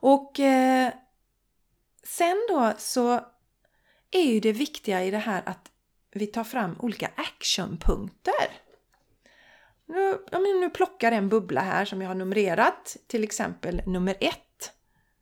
Och 0.00 0.40
eh, 0.40 0.92
sen 2.02 2.46
då 2.48 2.72
så 2.78 3.20
är 4.10 4.32
ju 4.32 4.40
det 4.40 4.52
viktiga 4.52 5.04
i 5.04 5.10
det 5.10 5.18
här 5.18 5.42
att 5.46 5.70
vi 6.10 6.26
tar 6.26 6.44
fram 6.44 6.76
olika 6.78 7.10
actionpunkter. 7.16 8.50
Nu, 9.86 10.18
nu 10.60 10.70
plockar 10.70 11.12
en 11.12 11.28
bubbla 11.28 11.60
här 11.60 11.84
som 11.84 12.02
jag 12.02 12.08
har 12.08 12.14
numrerat, 12.14 12.96
till 13.06 13.24
exempel 13.24 13.82
nummer 13.86 14.16
ett. 14.20 14.72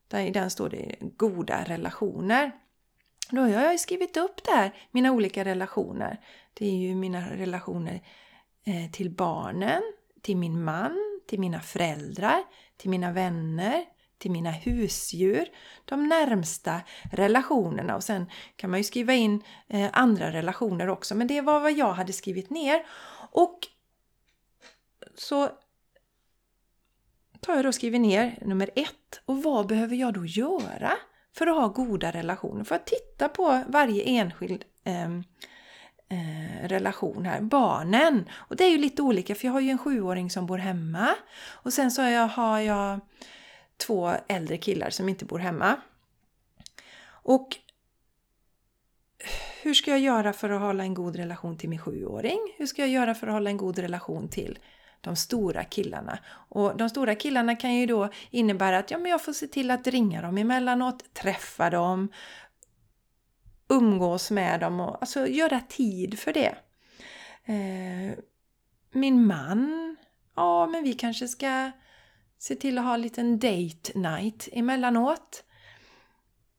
Där 0.09 0.21
i 0.21 0.31
den 0.31 0.51
står 0.51 0.69
det 0.69 0.97
goda 1.01 1.65
relationer. 1.65 2.53
Då 3.31 3.41
har 3.41 3.49
jag 3.49 3.81
skrivit 3.81 4.17
upp 4.17 4.45
där 4.45 4.75
mina 4.91 5.13
olika 5.13 5.45
relationer. 5.45 6.21
Det 6.55 6.67
är 6.67 6.77
ju 6.77 6.95
mina 6.95 7.31
relationer 7.31 8.01
eh, 8.65 8.91
till 8.91 9.11
barnen, 9.11 9.83
till 10.23 10.37
min 10.37 10.65
man, 10.65 11.21
till 11.27 11.41
mina 11.41 11.61
föräldrar, 11.61 12.45
till 12.77 12.91
mina 12.91 13.13
vänner, 13.13 13.85
till 14.19 14.31
mina 14.31 14.51
husdjur. 14.51 15.49
De 15.85 16.09
närmsta 16.09 16.81
relationerna 17.13 17.97
och 17.97 18.05
sen 18.05 18.31
kan 18.57 18.71
man 18.71 18.81
ju 18.81 18.85
skriva 18.85 19.15
in 19.15 19.43
eh, 19.69 19.91
andra 19.93 20.33
relationer 20.33 20.89
också. 20.89 21.15
Men 21.15 21.27
det 21.27 21.41
var 21.41 21.61
vad 21.61 21.73
jag 21.73 21.93
hade 21.93 22.13
skrivit 22.13 22.51
ner. 22.51 22.87
Och 23.31 23.59
så 25.15 25.51
tar 27.41 27.55
jag 27.55 27.65
då 27.65 27.69
och 27.69 27.75
skriver 27.75 27.99
ner 27.99 28.39
nummer 28.41 28.71
ett. 28.75 29.21
Och 29.25 29.43
vad 29.43 29.67
behöver 29.67 29.97
jag 29.97 30.15
då 30.15 30.27
göra? 30.27 30.93
För 31.39 31.47
att 31.47 31.57
ha 31.57 31.69
goda 31.69 32.11
relationer. 32.11 32.65
För 32.65 32.75
att 32.75 32.87
titta 32.87 33.29
på 33.29 33.65
varje 33.69 34.03
enskild 34.03 34.65
eh, 34.85 35.05
eh, 36.09 36.69
relation 36.69 37.27
här. 37.27 37.41
Barnen! 37.41 38.29
Och 38.35 38.57
det 38.57 38.65
är 38.65 38.71
ju 38.71 38.79
lite 38.79 39.03
olika 39.03 39.35
för 39.35 39.47
jag 39.47 39.53
har 39.53 39.61
ju 39.61 39.71
en 39.71 39.79
sjuåring 39.79 40.31
som 40.31 40.47
bor 40.47 40.59
hemma. 40.59 41.15
Och 41.47 41.73
sen 41.73 41.91
så 41.91 42.03
har 42.03 42.09
jag, 42.09 42.29
har 42.29 42.61
jag 42.61 43.01
två 43.77 44.13
äldre 44.29 44.59
killar 44.59 44.91
som 44.91 45.09
inte 45.09 45.25
bor 45.25 45.39
hemma. 45.39 45.77
Och 47.09 47.57
hur 49.63 49.75
ska 49.75 49.91
jag 49.91 50.01
göra 50.01 50.33
för 50.33 50.51
att 50.51 50.61
hålla 50.61 50.83
en 50.83 50.95
god 50.95 51.17
relation 51.17 51.59
till 51.59 51.69
min 51.69 51.79
sjuåring? 51.79 52.39
Hur 52.57 52.67
ska 52.67 52.83
jag 52.83 52.91
göra 52.91 53.15
för 53.15 53.27
att 53.27 53.33
hålla 53.33 53.51
en 53.51 53.57
god 53.57 53.79
relation 53.79 54.29
till 54.29 54.59
de 55.01 55.17
stora 55.17 55.65
killarna. 55.65 56.19
Och 56.29 56.77
de 56.77 56.89
stora 56.89 57.15
killarna 57.15 57.57
kan 57.57 57.75
ju 57.75 57.87
då 57.87 58.09
innebära 58.31 58.79
att 58.79 58.91
ja, 58.91 58.99
men 58.99 59.11
jag 59.11 59.25
får 59.25 59.33
se 59.33 59.47
till 59.47 59.71
att 59.71 59.87
ringa 59.87 60.23
dem 60.23 60.39
emellanåt, 60.39 61.15
träffa 61.15 61.71
dem, 61.71 62.09
umgås 63.69 64.31
med 64.31 64.61
dem 64.61 64.81
och 64.81 64.97
alltså 65.01 65.27
göra 65.27 65.61
tid 65.61 66.19
för 66.19 66.33
det. 66.33 66.55
Eh, 67.45 68.19
min 68.93 69.27
man, 69.27 69.97
ja 70.37 70.67
men 70.67 70.85
vi 70.85 70.93
kanske 70.93 71.29
ska 71.29 71.71
se 72.39 72.55
till 72.55 72.79
att 72.79 72.85
ha 72.85 72.95
en 72.95 73.03
liten 73.03 73.39
date 73.39 73.99
night 73.99 74.49
emellanåt. 74.53 75.45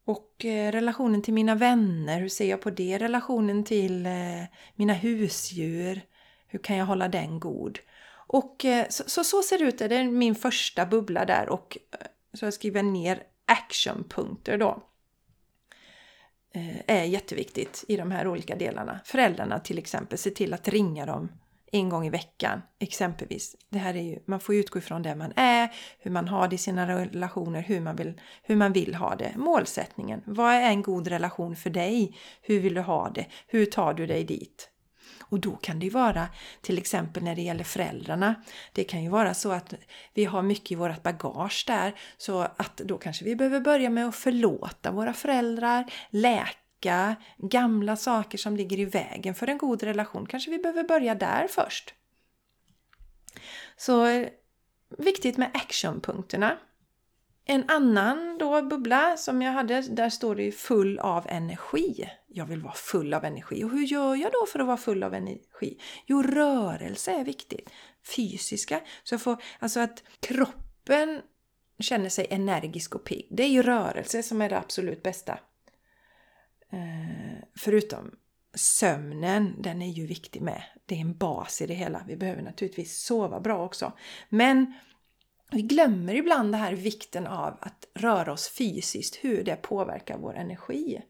Och 0.05 0.45
eh, 0.45 0.71
relationen 0.71 1.21
till 1.21 1.33
mina 1.33 1.55
vänner, 1.55 2.19
hur 2.19 2.29
ser 2.29 2.49
jag 2.49 2.61
på 2.61 2.69
det? 2.69 2.97
Relationen 2.97 3.63
till 3.63 4.05
eh, 4.05 4.43
mina 4.75 4.93
husdjur, 4.93 6.01
hur 6.47 6.59
kan 6.59 6.77
jag 6.77 6.85
hålla 6.85 7.07
den 7.07 7.39
god? 7.39 7.79
Och 8.31 8.65
eh, 8.65 8.85
så, 8.89 9.03
så, 9.07 9.23
så, 9.23 9.41
ser 9.41 9.57
det 9.57 9.63
ut, 9.63 9.77
det 9.77 9.95
är 9.95 10.03
min 10.03 10.35
första 10.35 10.85
bubbla 10.85 11.25
där 11.25 11.49
och 11.49 11.77
eh, 11.91 12.07
så 12.33 12.45
jag 12.45 12.53
skriver 12.53 12.83
ner 12.83 13.23
actionpunkter 13.45 14.57
då. 14.57 14.83
Eh, 16.53 16.77
är 16.87 17.03
jätteviktigt 17.03 17.85
i 17.87 17.97
de 17.97 18.11
här 18.11 18.27
olika 18.27 18.55
delarna. 18.55 18.99
Föräldrarna 19.05 19.59
till 19.59 19.77
exempel, 19.77 20.17
se 20.17 20.29
till 20.29 20.53
att 20.53 20.67
ringa 20.67 21.05
dem 21.05 21.29
en 21.71 21.89
gång 21.89 22.05
i 22.05 22.09
veckan 22.09 22.61
exempelvis. 22.79 23.55
Det 23.69 23.79
här 23.79 23.95
är 23.95 24.01
ju, 24.01 24.19
man 24.25 24.39
får 24.39 24.55
utgå 24.55 24.79
ifrån 24.79 25.01
det 25.01 25.15
man 25.15 25.33
är, 25.35 25.75
hur 25.99 26.11
man 26.11 26.27
har 26.27 26.47
det 26.47 26.55
i 26.55 26.57
sina 26.57 26.87
relationer, 26.87 27.61
hur 27.61 27.81
man, 27.81 27.95
vill, 27.95 28.21
hur 28.43 28.55
man 28.55 28.73
vill 28.73 28.95
ha 28.95 29.15
det. 29.15 29.33
Målsättningen. 29.37 30.21
Vad 30.25 30.53
är 30.53 30.69
en 30.69 30.81
god 30.81 31.07
relation 31.07 31.55
för 31.55 31.69
dig? 31.69 32.17
Hur 32.41 32.59
vill 32.59 32.73
du 32.73 32.81
ha 32.81 33.09
det? 33.09 33.25
Hur 33.47 33.65
tar 33.65 33.93
du 33.93 34.07
dig 34.07 34.23
dit? 34.23 34.69
Och 35.29 35.39
då 35.39 35.55
kan 35.55 35.79
det 35.79 35.85
ju 35.85 35.91
vara 35.91 36.27
till 36.61 36.77
exempel 36.77 37.23
när 37.23 37.35
det 37.35 37.41
gäller 37.41 37.63
föräldrarna. 37.63 38.35
Det 38.73 38.83
kan 38.83 39.03
ju 39.03 39.09
vara 39.09 39.33
så 39.33 39.51
att 39.51 39.73
vi 40.13 40.25
har 40.25 40.41
mycket 40.41 40.71
i 40.71 40.75
vårt 40.75 41.03
bagage 41.03 41.63
där 41.67 41.95
så 42.17 42.39
att 42.41 42.77
då 42.77 42.97
kanske 42.97 43.25
vi 43.25 43.35
behöver 43.35 43.59
börja 43.59 43.89
med 43.89 44.07
att 44.07 44.15
förlåta 44.15 44.91
våra 44.91 45.13
föräldrar, 45.13 45.91
läka 46.09 47.15
gamla 47.37 47.95
saker 47.95 48.37
som 48.37 48.57
ligger 48.57 48.79
i 48.79 48.85
vägen 48.85 49.35
för 49.35 49.47
en 49.47 49.57
god 49.57 49.83
relation. 49.83 50.25
Kanske 50.25 50.51
vi 50.51 50.57
behöver 50.57 50.83
börja 50.83 51.15
där 51.15 51.47
först. 51.49 51.93
Så 53.77 54.05
eh, 54.05 54.27
viktigt 54.97 55.37
med 55.37 55.49
actionpunkterna. 55.53 56.57
En 57.51 57.63
annan 57.67 58.37
då 58.37 58.61
bubbla 58.61 59.17
som 59.17 59.41
jag 59.41 59.51
hade, 59.51 59.81
där 59.81 60.09
står 60.09 60.35
det 60.35 60.51
full 60.51 60.99
av 60.99 61.25
energi. 61.29 62.09
Jag 62.27 62.45
vill 62.45 62.61
vara 62.61 62.73
full 62.73 63.13
av 63.13 63.25
energi. 63.25 63.63
Och 63.63 63.69
hur 63.69 63.85
gör 63.85 64.15
jag 64.15 64.31
då 64.31 64.45
för 64.51 64.59
att 64.59 64.67
vara 64.67 64.77
full 64.77 65.03
av 65.03 65.13
energi? 65.13 65.79
Jo, 66.05 66.23
rörelse 66.23 67.11
är 67.11 67.23
viktigt. 67.23 67.69
Fysiska. 68.15 68.81
Så 69.03 69.13
jag 69.13 69.21
får, 69.21 69.43
alltså 69.59 69.79
att 69.79 70.03
kroppen 70.19 71.21
känner 71.79 72.09
sig 72.09 72.27
energisk 72.29 72.95
och 72.95 73.03
pigg. 73.03 73.27
Det 73.31 73.43
är 73.43 73.49
ju 73.49 73.61
rörelse 73.61 74.23
som 74.23 74.41
är 74.41 74.49
det 74.49 74.57
absolut 74.57 75.03
bästa. 75.03 75.39
Eh, 76.71 77.43
förutom 77.55 78.11
sömnen, 78.53 79.55
den 79.61 79.81
är 79.81 79.91
ju 79.91 80.05
viktig 80.05 80.41
med. 80.41 80.63
Det 80.85 80.95
är 80.95 81.01
en 81.01 81.17
bas 81.17 81.61
i 81.61 81.67
det 81.67 81.73
hela. 81.73 82.03
Vi 82.07 82.15
behöver 82.15 82.41
naturligtvis 82.41 82.99
sova 82.99 83.39
bra 83.39 83.65
också. 83.65 83.93
Men 84.29 84.73
vi 85.51 85.61
glömmer 85.61 86.15
ibland 86.15 86.51
det 86.51 86.57
här 86.57 86.73
vikten 86.73 87.27
av 87.27 87.57
att 87.61 87.87
röra 87.93 88.33
oss 88.33 88.49
fysiskt, 88.49 89.15
hur 89.15 89.43
det 89.43 89.55
påverkar 89.55 90.17
vår 90.17 90.35
energi. 90.35 91.01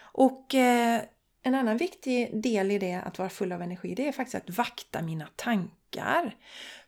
Och 0.00 0.54
eh, 0.54 1.00
en 1.42 1.54
annan 1.54 1.76
viktig 1.76 2.42
del 2.42 2.70
i 2.70 2.78
det, 2.78 2.94
att 2.94 3.18
vara 3.18 3.28
full 3.28 3.52
av 3.52 3.62
energi, 3.62 3.94
det 3.94 4.08
är 4.08 4.12
faktiskt 4.12 4.34
att 4.34 4.56
vakta 4.56 5.02
mina 5.02 5.28
tankar. 5.36 5.83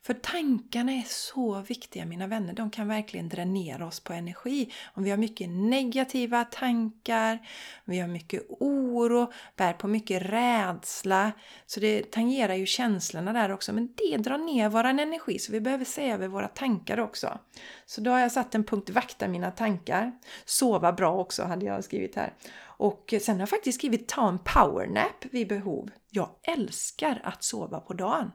För 0.07 0.15
tankarna 0.15 0.93
är 0.93 1.05
så 1.07 1.61
viktiga 1.61 2.05
mina 2.05 2.27
vänner. 2.27 2.53
De 2.53 2.71
kan 2.71 2.89
verkligen 2.89 3.29
dränera 3.29 3.87
oss 3.87 4.01
på 4.01 4.13
energi. 4.13 4.73
Om 4.95 5.03
vi 5.03 5.11
har 5.11 5.17
mycket 5.17 5.49
negativa 5.49 6.45
tankar, 6.45 7.39
vi 7.85 7.99
har 7.99 8.09
mycket 8.09 8.43
oro, 8.49 9.33
bär 9.57 9.73
på 9.73 9.89
mycket 9.89 10.23
rädsla. 10.23 11.33
Så 11.67 11.81
det 11.81 12.11
tangerar 12.11 12.55
ju 12.55 12.67
känslorna 12.67 13.33
där 13.33 13.53
också. 13.53 13.73
Men 13.73 13.95
det 13.97 14.17
drar 14.17 14.39
ner 14.39 14.69
våran 14.69 14.99
energi 14.99 15.39
så 15.39 15.53
vi 15.53 15.61
behöver 15.61 15.85
se 15.85 16.11
över 16.11 16.29
våra 16.29 16.49
tankar 16.49 17.01
också. 17.01 17.39
Så 17.87 18.01
då 18.01 18.11
har 18.11 18.19
jag 18.19 18.33
satt 18.33 18.55
en 18.55 18.65
punkt 18.65 18.91
vakta 18.91 19.29
mina 19.29 19.51
tankar. 19.51 20.13
Sova 20.45 20.93
bra 20.93 21.17
också 21.17 21.45
hade 21.45 21.67
jag 21.67 21.85
skrivit 21.85 22.17
här. 22.17 22.35
Och 22.79 23.15
sen 23.21 23.35
har 23.35 23.43
jag 23.43 23.49
faktiskt 23.49 23.79
skrivit 23.79 24.09
ta 24.09 24.29
en 24.29 24.39
powernap 24.39 25.25
vid 25.31 25.49
behov. 25.49 25.91
Jag 26.11 26.31
älskar 26.43 27.21
att 27.25 27.45
sova 27.45 27.81
på 27.81 27.93
dagen. 27.93 28.31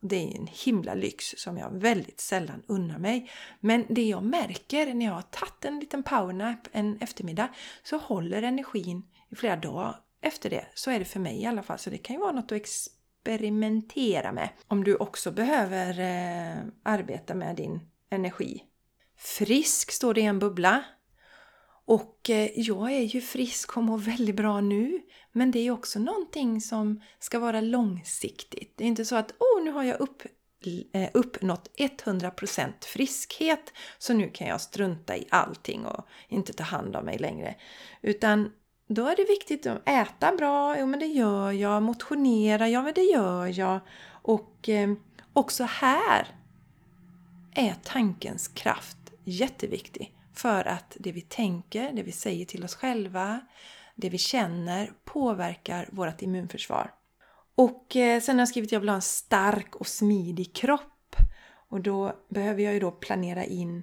Det 0.00 0.16
är 0.16 0.36
en 0.36 0.46
himla 0.46 0.94
lyx 0.94 1.34
som 1.36 1.56
jag 1.56 1.70
väldigt 1.70 2.20
sällan 2.20 2.62
unnar 2.66 2.98
mig. 2.98 3.30
Men 3.60 3.86
det 3.88 4.08
jag 4.08 4.22
märker 4.22 4.94
när 4.94 5.06
jag 5.06 5.12
har 5.12 5.22
tagit 5.22 5.64
en 5.64 5.80
liten 5.80 6.02
powernap 6.02 6.58
en 6.72 6.98
eftermiddag 7.00 7.48
så 7.82 7.98
håller 7.98 8.42
energin 8.42 9.02
i 9.28 9.34
flera 9.36 9.56
dagar 9.56 9.96
efter 10.22 10.50
det. 10.50 10.66
Så 10.74 10.90
är 10.90 10.98
det 10.98 11.04
för 11.04 11.20
mig 11.20 11.42
i 11.42 11.46
alla 11.46 11.62
fall. 11.62 11.78
Så 11.78 11.90
det 11.90 11.98
kan 11.98 12.16
ju 12.16 12.20
vara 12.20 12.32
något 12.32 12.52
att 12.52 12.52
experimentera 12.52 14.32
med 14.32 14.48
om 14.68 14.84
du 14.84 14.96
också 14.96 15.30
behöver 15.30 16.00
eh, 16.00 16.56
arbeta 16.82 17.34
med 17.34 17.56
din 17.56 17.80
energi. 18.10 18.64
Frisk 19.16 19.90
står 19.90 20.14
det 20.14 20.20
i 20.20 20.24
en 20.24 20.38
bubbla. 20.38 20.84
Och 21.90 22.30
eh, 22.30 22.50
jag 22.54 22.92
är 22.92 23.02
ju 23.02 23.20
frisk 23.20 23.76
och 23.76 23.82
mår 23.82 23.98
väldigt 23.98 24.36
bra 24.36 24.60
nu. 24.60 25.00
Men 25.32 25.50
det 25.50 25.58
är 25.58 25.70
också 25.70 25.98
någonting 25.98 26.60
som 26.60 27.00
ska 27.18 27.38
vara 27.38 27.60
långsiktigt. 27.60 28.74
Det 28.76 28.84
är 28.84 28.88
inte 28.88 29.04
så 29.04 29.16
att 29.16 29.34
oh, 29.38 29.64
nu 29.64 29.70
har 29.70 29.82
jag 29.82 30.00
upp, 30.00 30.22
eh, 30.92 31.08
uppnått 31.14 31.68
100% 31.78 32.72
friskhet 32.80 33.72
så 33.98 34.14
nu 34.14 34.30
kan 34.30 34.46
jag 34.48 34.60
strunta 34.60 35.16
i 35.16 35.26
allting 35.30 35.86
och 35.86 36.06
inte 36.28 36.52
ta 36.52 36.64
hand 36.64 36.96
om 36.96 37.04
mig 37.04 37.18
längre. 37.18 37.54
Utan 38.02 38.52
då 38.88 39.06
är 39.06 39.16
det 39.16 39.24
viktigt 39.24 39.66
att 39.66 39.88
äta 39.88 40.36
bra, 40.36 40.78
jo 40.78 40.86
men 40.86 41.00
det 41.00 41.06
gör 41.06 41.52
jag, 41.52 41.82
motionera, 41.82 42.68
ja 42.68 42.82
men 42.82 42.94
det 42.94 43.04
gör 43.04 43.58
jag. 43.58 43.80
Och 44.22 44.68
eh, 44.68 44.92
också 45.32 45.64
här 45.64 46.26
är 47.54 47.74
tankens 47.84 48.48
kraft 48.48 48.98
jätteviktig. 49.24 50.16
För 50.40 50.68
att 50.68 50.96
det 51.00 51.12
vi 51.12 51.20
tänker, 51.20 51.92
det 51.92 52.02
vi 52.02 52.12
säger 52.12 52.44
till 52.44 52.64
oss 52.64 52.74
själva, 52.74 53.40
det 53.94 54.08
vi 54.08 54.18
känner 54.18 54.92
påverkar 55.04 55.88
vårt 55.92 56.22
immunförsvar. 56.22 56.94
Och 57.54 57.96
eh, 57.96 58.20
sen 58.20 58.36
har 58.36 58.40
jag 58.40 58.48
skrivit 58.48 58.68
att 58.68 58.72
jag 58.72 58.80
vill 58.80 58.88
ha 58.88 58.96
en 58.96 59.02
stark 59.02 59.76
och 59.76 59.86
smidig 59.86 60.54
kropp. 60.54 61.16
Och 61.68 61.80
då 61.80 62.16
behöver 62.28 62.62
jag 62.62 62.74
ju 62.74 62.80
då 62.80 62.90
planera 62.90 63.44
in 63.44 63.82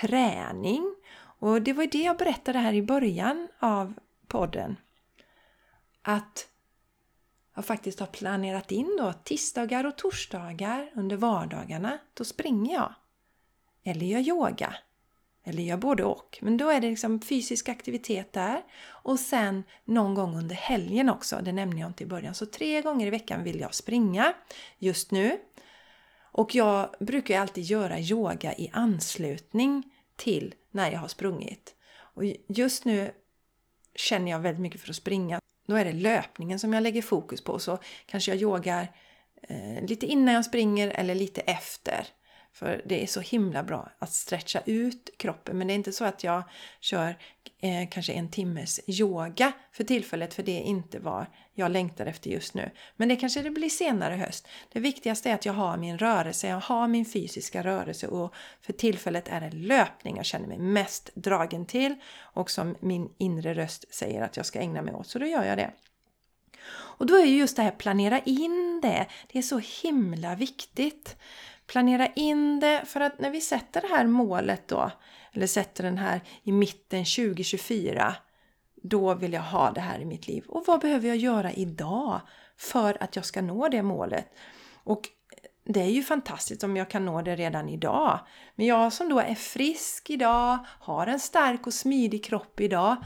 träning. 0.00 0.94
Och 1.38 1.62
det 1.62 1.72
var 1.72 1.86
det 1.86 2.02
jag 2.02 2.16
berättade 2.16 2.58
här 2.58 2.72
i 2.72 2.82
början 2.82 3.48
av 3.58 3.94
podden. 4.26 4.76
Att 6.02 6.48
jag 7.54 7.64
faktiskt 7.64 8.00
har 8.00 8.06
planerat 8.06 8.72
in 8.72 8.96
då 8.98 9.12
tisdagar 9.12 9.84
och 9.84 9.98
torsdagar 9.98 10.90
under 10.94 11.16
vardagarna. 11.16 11.98
Då 12.14 12.24
springer 12.24 12.74
jag. 12.74 12.94
Eller 13.84 14.06
gör 14.06 14.20
yoga. 14.20 14.76
Eller 15.48 15.62
gör 15.62 15.76
både 15.76 16.04
och. 16.04 16.38
Men 16.42 16.56
då 16.56 16.70
är 16.70 16.80
det 16.80 16.90
liksom 16.90 17.20
fysisk 17.20 17.68
aktivitet 17.68 18.32
där. 18.32 18.62
Och 18.88 19.18
sen 19.20 19.64
någon 19.84 20.14
gång 20.14 20.36
under 20.36 20.54
helgen 20.54 21.08
också, 21.10 21.40
det 21.42 21.52
nämnde 21.52 21.80
jag 21.80 21.88
inte 21.88 22.04
i 22.04 22.06
början. 22.06 22.34
Så 22.34 22.46
tre 22.46 22.82
gånger 22.82 23.06
i 23.06 23.10
veckan 23.10 23.44
vill 23.44 23.60
jag 23.60 23.74
springa 23.74 24.34
just 24.78 25.10
nu. 25.10 25.38
Och 26.32 26.54
jag 26.54 26.94
brukar 27.00 27.40
alltid 27.40 27.64
göra 27.64 28.00
yoga 28.00 28.54
i 28.54 28.70
anslutning 28.72 29.82
till 30.16 30.54
när 30.70 30.92
jag 30.92 30.98
har 30.98 31.08
sprungit. 31.08 31.74
Och 31.98 32.24
just 32.48 32.84
nu 32.84 33.10
känner 33.94 34.30
jag 34.30 34.40
väldigt 34.40 34.62
mycket 34.62 34.80
för 34.80 34.90
att 34.90 34.96
springa. 34.96 35.40
Då 35.66 35.74
är 35.74 35.84
det 35.84 35.92
löpningen 35.92 36.58
som 36.58 36.72
jag 36.72 36.82
lägger 36.82 37.02
fokus 37.02 37.44
på. 37.44 37.58
Så 37.58 37.78
kanske 38.06 38.30
jag 38.30 38.42
yogar 38.42 38.92
eh, 39.42 39.86
lite 39.86 40.06
innan 40.06 40.34
jag 40.34 40.44
springer 40.44 40.88
eller 40.88 41.14
lite 41.14 41.40
efter. 41.40 42.06
För 42.56 42.82
det 42.86 43.02
är 43.02 43.06
så 43.06 43.20
himla 43.20 43.62
bra 43.62 43.90
att 43.98 44.12
stretcha 44.12 44.60
ut 44.66 45.10
kroppen. 45.16 45.58
Men 45.58 45.66
det 45.66 45.72
är 45.72 45.74
inte 45.74 45.92
så 45.92 46.04
att 46.04 46.24
jag 46.24 46.42
kör 46.80 47.18
eh, 47.60 47.88
kanske 47.90 48.12
en 48.12 48.30
timmes 48.30 48.80
yoga 48.86 49.52
för 49.72 49.84
tillfället. 49.84 50.34
För 50.34 50.42
det 50.42 50.58
är 50.58 50.62
inte 50.62 50.98
vad 50.98 51.26
jag 51.54 51.70
längtar 51.70 52.06
efter 52.06 52.30
just 52.30 52.54
nu. 52.54 52.70
Men 52.96 53.08
det 53.08 53.16
kanske 53.16 53.42
det 53.42 53.50
blir 53.50 53.68
senare 53.68 54.14
i 54.14 54.18
höst. 54.18 54.48
Det 54.72 54.80
viktigaste 54.80 55.30
är 55.30 55.34
att 55.34 55.46
jag 55.46 55.52
har 55.52 55.76
min 55.76 55.98
rörelse. 55.98 56.48
Jag 56.48 56.60
har 56.60 56.88
min 56.88 57.04
fysiska 57.04 57.62
rörelse. 57.62 58.08
Och 58.08 58.34
för 58.60 58.72
tillfället 58.72 59.28
är 59.28 59.40
det 59.40 59.50
löpning 59.50 60.16
jag 60.16 60.26
känner 60.26 60.46
mig 60.46 60.58
mest 60.58 61.10
dragen 61.14 61.66
till. 61.66 61.94
Och 62.18 62.50
som 62.50 62.76
min 62.80 63.08
inre 63.18 63.54
röst 63.54 63.94
säger 63.94 64.22
att 64.22 64.36
jag 64.36 64.46
ska 64.46 64.60
ägna 64.60 64.82
mig 64.82 64.94
åt. 64.94 65.06
Så 65.06 65.18
då 65.18 65.26
gör 65.26 65.44
jag 65.44 65.58
det. 65.58 65.70
Och 66.68 67.06
då 67.06 67.16
är 67.16 67.24
ju 67.24 67.36
just 67.36 67.56
det 67.56 67.62
här 67.62 67.70
planera 67.70 68.20
in 68.20 68.80
det. 68.82 69.06
Det 69.32 69.38
är 69.38 69.42
så 69.42 69.60
himla 69.82 70.34
viktigt. 70.34 71.16
Planera 71.66 72.06
in 72.06 72.60
det 72.60 72.82
för 72.86 73.00
att 73.00 73.18
när 73.18 73.30
vi 73.30 73.40
sätter 73.40 73.80
det 73.80 73.88
här 73.88 74.06
målet 74.06 74.68
då, 74.68 74.90
eller 75.32 75.46
sätter 75.46 75.82
den 75.82 75.98
här 75.98 76.20
i 76.42 76.52
mitten 76.52 77.04
2024, 77.04 78.14
då 78.82 79.14
vill 79.14 79.32
jag 79.32 79.42
ha 79.42 79.70
det 79.70 79.80
här 79.80 79.98
i 79.98 80.04
mitt 80.04 80.28
liv. 80.28 80.44
Och 80.48 80.64
vad 80.66 80.80
behöver 80.80 81.08
jag 81.08 81.16
göra 81.16 81.52
idag 81.52 82.20
för 82.56 83.02
att 83.02 83.16
jag 83.16 83.24
ska 83.24 83.42
nå 83.42 83.68
det 83.68 83.82
målet? 83.82 84.26
Och 84.84 85.08
det 85.64 85.80
är 85.80 85.90
ju 85.90 86.02
fantastiskt 86.02 86.64
om 86.64 86.76
jag 86.76 86.90
kan 86.90 87.04
nå 87.04 87.22
det 87.22 87.36
redan 87.36 87.68
idag. 87.68 88.20
Men 88.54 88.66
jag 88.66 88.92
som 88.92 89.08
då 89.08 89.18
är 89.18 89.34
frisk 89.34 90.10
idag, 90.10 90.58
har 90.66 91.06
en 91.06 91.20
stark 91.20 91.66
och 91.66 91.74
smidig 91.74 92.24
kropp 92.24 92.60
idag, 92.60 92.96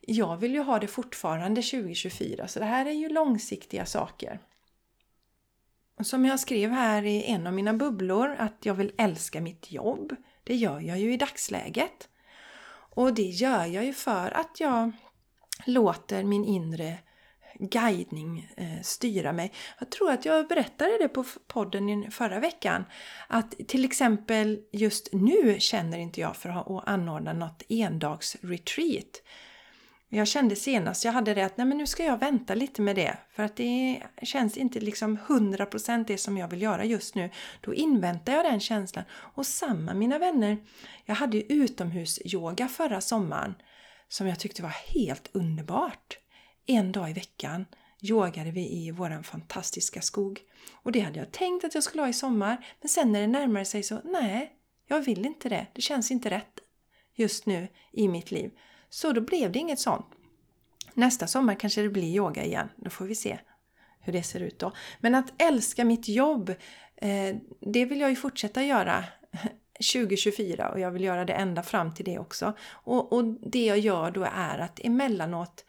jag 0.00 0.36
vill 0.36 0.54
ju 0.54 0.62
ha 0.62 0.78
det 0.78 0.86
fortfarande 0.86 1.62
2024. 1.62 2.48
Så 2.48 2.58
det 2.58 2.64
här 2.64 2.86
är 2.86 2.92
ju 2.92 3.08
långsiktiga 3.08 3.86
saker. 3.86 4.40
Som 6.00 6.24
jag 6.24 6.40
skrev 6.40 6.70
här 6.70 7.04
i 7.04 7.24
en 7.24 7.46
av 7.46 7.52
mina 7.52 7.74
bubblor 7.74 8.36
att 8.38 8.56
jag 8.62 8.74
vill 8.74 8.92
älska 8.98 9.40
mitt 9.40 9.72
jobb. 9.72 10.16
Det 10.44 10.54
gör 10.54 10.80
jag 10.80 10.98
ju 10.98 11.12
i 11.12 11.16
dagsläget. 11.16 12.08
Och 12.96 13.14
det 13.14 13.22
gör 13.22 13.64
jag 13.64 13.84
ju 13.84 13.92
för 13.92 14.36
att 14.36 14.60
jag 14.60 14.92
låter 15.66 16.24
min 16.24 16.44
inre 16.44 16.98
guidning 17.58 18.52
eh, 18.56 18.82
styra 18.82 19.32
mig. 19.32 19.52
Jag 19.78 19.90
tror 19.90 20.10
att 20.10 20.24
jag 20.24 20.48
berättade 20.48 20.98
det 20.98 21.08
på 21.08 21.24
podden 21.46 22.10
förra 22.10 22.40
veckan. 22.40 22.84
Att 23.28 23.54
till 23.68 23.84
exempel 23.84 24.60
just 24.72 25.08
nu 25.12 25.56
känner 25.58 25.98
inte 25.98 26.20
jag 26.20 26.36
för 26.36 26.48
att 26.48 26.88
anordna 26.88 27.32
något 27.32 27.62
endagsretreat. 27.68 29.22
Jag 30.08 30.28
kände 30.28 30.56
senast 30.56 31.04
jag 31.04 31.12
hade 31.12 31.34
det 31.34 31.44
att 31.44 31.56
nej 31.56 31.66
men 31.66 31.78
nu 31.78 31.86
ska 31.86 32.04
jag 32.04 32.18
vänta 32.18 32.54
lite 32.54 32.82
med 32.82 32.96
det 32.96 33.18
för 33.30 33.42
att 33.42 33.56
det 33.56 34.02
känns 34.22 34.56
inte 34.56 34.80
liksom 34.80 35.18
100% 35.18 36.04
det 36.06 36.18
som 36.18 36.36
jag 36.36 36.48
vill 36.48 36.62
göra 36.62 36.84
just 36.84 37.14
nu. 37.14 37.30
Då 37.60 37.74
inväntar 37.74 38.32
jag 38.32 38.44
den 38.44 38.60
känslan. 38.60 39.04
Och 39.10 39.46
samma 39.46 39.94
mina 39.94 40.18
vänner, 40.18 40.58
jag 41.04 41.14
hade 41.14 41.36
ju 41.36 41.42
utomhusyoga 41.42 42.68
förra 42.68 43.00
sommaren 43.00 43.54
som 44.08 44.26
jag 44.26 44.38
tyckte 44.38 44.62
var 44.62 44.94
helt 44.94 45.30
underbart. 45.32 46.18
En 46.66 46.92
dag 46.92 47.10
i 47.10 47.12
veckan 47.12 47.66
yogade 48.00 48.50
vi 48.50 48.72
i 48.72 48.90
våran 48.90 49.24
fantastiska 49.24 50.02
skog. 50.02 50.40
Och 50.82 50.92
det 50.92 51.00
hade 51.00 51.18
jag 51.18 51.32
tänkt 51.32 51.64
att 51.64 51.74
jag 51.74 51.84
skulle 51.84 52.02
ha 52.02 52.08
i 52.08 52.12
sommar 52.12 52.66
men 52.80 52.88
sen 52.88 53.12
när 53.12 53.20
det 53.20 53.26
närmade 53.26 53.64
sig 53.64 53.82
så 53.82 54.00
nej, 54.04 54.52
jag 54.88 55.00
vill 55.00 55.26
inte 55.26 55.48
det. 55.48 55.66
Det 55.72 55.82
känns 55.82 56.10
inte 56.10 56.30
rätt 56.30 56.60
just 57.14 57.46
nu 57.46 57.68
i 57.92 58.08
mitt 58.08 58.30
liv. 58.30 58.50
Så 58.90 59.12
då 59.12 59.20
blev 59.20 59.52
det 59.52 59.58
inget 59.58 59.80
sånt. 59.80 60.06
Nästa 60.94 61.26
sommar 61.26 61.54
kanske 61.54 61.82
det 61.82 61.88
blir 61.88 62.14
yoga 62.14 62.44
igen. 62.44 62.68
Då 62.76 62.90
får 62.90 63.04
vi 63.04 63.14
se 63.14 63.38
hur 64.00 64.12
det 64.12 64.22
ser 64.22 64.40
ut 64.40 64.58
då. 64.58 64.72
Men 65.00 65.14
att 65.14 65.42
älska 65.42 65.84
mitt 65.84 66.08
jobb, 66.08 66.50
eh, 66.96 67.36
det 67.60 67.84
vill 67.84 68.00
jag 68.00 68.10
ju 68.10 68.16
fortsätta 68.16 68.64
göra 68.64 69.04
2024 69.92 70.68
och 70.68 70.80
jag 70.80 70.90
vill 70.90 71.04
göra 71.04 71.24
det 71.24 71.32
ända 71.32 71.62
fram 71.62 71.94
till 71.94 72.04
det 72.04 72.18
också. 72.18 72.52
Och, 72.70 73.12
och 73.12 73.24
det 73.24 73.66
jag 73.66 73.78
gör 73.78 74.10
då 74.10 74.26
är 74.34 74.58
att 74.58 74.80
emellanåt 74.84 75.64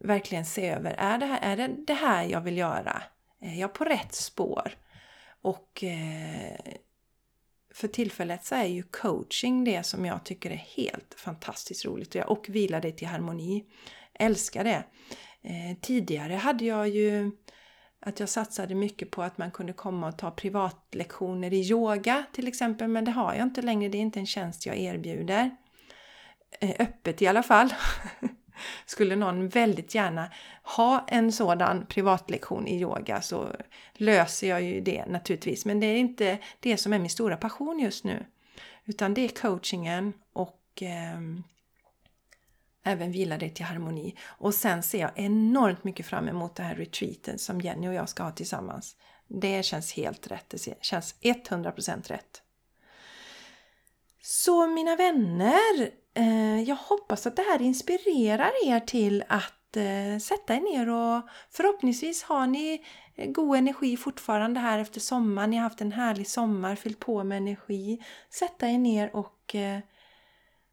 verkligen 0.00 0.44
se 0.44 0.68
över, 0.68 0.94
är 0.98 1.18
det 1.18 1.26
här, 1.26 1.38
är 1.42 1.56
det, 1.56 1.74
det 1.86 1.94
här 1.94 2.24
jag 2.24 2.40
vill 2.40 2.56
göra? 2.56 3.02
Är 3.40 3.60
jag 3.60 3.74
på 3.74 3.84
rätt 3.84 4.14
spår? 4.14 4.72
Och 5.42 5.84
eh, 5.84 6.58
för 7.76 7.88
tillfället 7.88 8.44
så 8.44 8.54
är 8.54 8.64
ju 8.64 8.82
coaching 8.82 9.64
det 9.64 9.82
som 9.82 10.04
jag 10.04 10.24
tycker 10.24 10.50
är 10.50 10.66
helt 10.76 11.14
fantastiskt 11.16 11.84
roligt 11.84 12.14
och 12.14 12.46
vila 12.48 12.80
dig 12.80 12.92
till 12.92 13.08
harmoni. 13.08 13.64
Älskar 14.14 14.64
det! 14.64 14.84
Eh, 15.42 15.76
tidigare 15.80 16.32
hade 16.32 16.64
jag 16.64 16.88
ju 16.88 17.30
att 18.00 18.20
jag 18.20 18.28
satsade 18.28 18.74
mycket 18.74 19.10
på 19.10 19.22
att 19.22 19.38
man 19.38 19.50
kunde 19.50 19.72
komma 19.72 20.08
och 20.08 20.18
ta 20.18 20.30
privatlektioner 20.30 21.52
i 21.52 21.60
yoga 21.60 22.24
till 22.32 22.48
exempel, 22.48 22.88
men 22.88 23.04
det 23.04 23.10
har 23.10 23.34
jag 23.34 23.42
inte 23.42 23.62
längre. 23.62 23.88
Det 23.88 23.98
är 23.98 24.02
inte 24.02 24.20
en 24.20 24.26
tjänst 24.26 24.66
jag 24.66 24.76
erbjuder. 24.76 25.50
Eh, 26.60 26.74
öppet 26.78 27.22
i 27.22 27.26
alla 27.26 27.42
fall. 27.42 27.74
Skulle 28.86 29.16
någon 29.16 29.48
väldigt 29.48 29.94
gärna 29.94 30.30
ha 30.62 31.06
en 31.08 31.32
sådan 31.32 31.86
privatlektion 31.86 32.66
i 32.66 32.80
yoga 32.80 33.22
så 33.22 33.56
löser 33.94 34.48
jag 34.48 34.62
ju 34.62 34.80
det 34.80 35.06
naturligtvis. 35.06 35.64
Men 35.64 35.80
det 35.80 35.86
är 35.86 35.96
inte 35.96 36.38
det 36.60 36.76
som 36.76 36.92
är 36.92 36.98
min 36.98 37.10
stora 37.10 37.36
passion 37.36 37.78
just 37.78 38.04
nu. 38.04 38.26
Utan 38.84 39.14
det 39.14 39.20
är 39.20 39.28
coachingen 39.28 40.12
och 40.32 40.82
eh, 40.82 41.20
även 42.84 43.12
vila 43.12 43.38
dig 43.38 43.50
till 43.50 43.64
harmoni. 43.64 44.14
Och 44.24 44.54
sen 44.54 44.82
ser 44.82 45.00
jag 45.00 45.10
enormt 45.14 45.84
mycket 45.84 46.06
fram 46.06 46.28
emot 46.28 46.54
det 46.54 46.62
här 46.62 46.74
retreaten 46.74 47.38
som 47.38 47.60
Jenny 47.60 47.88
och 47.88 47.94
jag 47.94 48.08
ska 48.08 48.22
ha 48.22 48.30
tillsammans. 48.30 48.96
Det 49.28 49.64
känns 49.64 49.92
helt 49.92 50.26
rätt. 50.26 50.48
Det 50.48 50.84
känns 50.84 51.14
100% 51.20 52.08
rätt. 52.08 52.42
Så 54.20 54.66
mina 54.66 54.96
vänner, 54.96 55.90
Eh, 56.16 56.60
jag 56.60 56.76
hoppas 56.76 57.26
att 57.26 57.36
det 57.36 57.42
här 57.42 57.62
inspirerar 57.62 58.52
er 58.66 58.80
till 58.80 59.24
att 59.28 59.76
eh, 59.76 60.18
sätta 60.20 60.54
er 60.54 60.60
ner 60.60 60.88
och 60.88 61.28
förhoppningsvis 61.50 62.22
har 62.22 62.46
ni 62.46 62.82
eh, 63.16 63.30
god 63.30 63.56
energi 63.56 63.96
fortfarande 63.96 64.60
här 64.60 64.78
efter 64.78 65.00
sommaren. 65.00 65.50
Ni 65.50 65.56
har 65.56 65.62
haft 65.62 65.80
en 65.80 65.92
härlig 65.92 66.28
sommar, 66.28 66.76
fyllt 66.76 67.00
på 67.00 67.24
med 67.24 67.38
energi. 67.38 68.02
Sätta 68.30 68.68
er 68.68 68.78
ner 68.78 69.16
och 69.16 69.54
eh, 69.54 69.78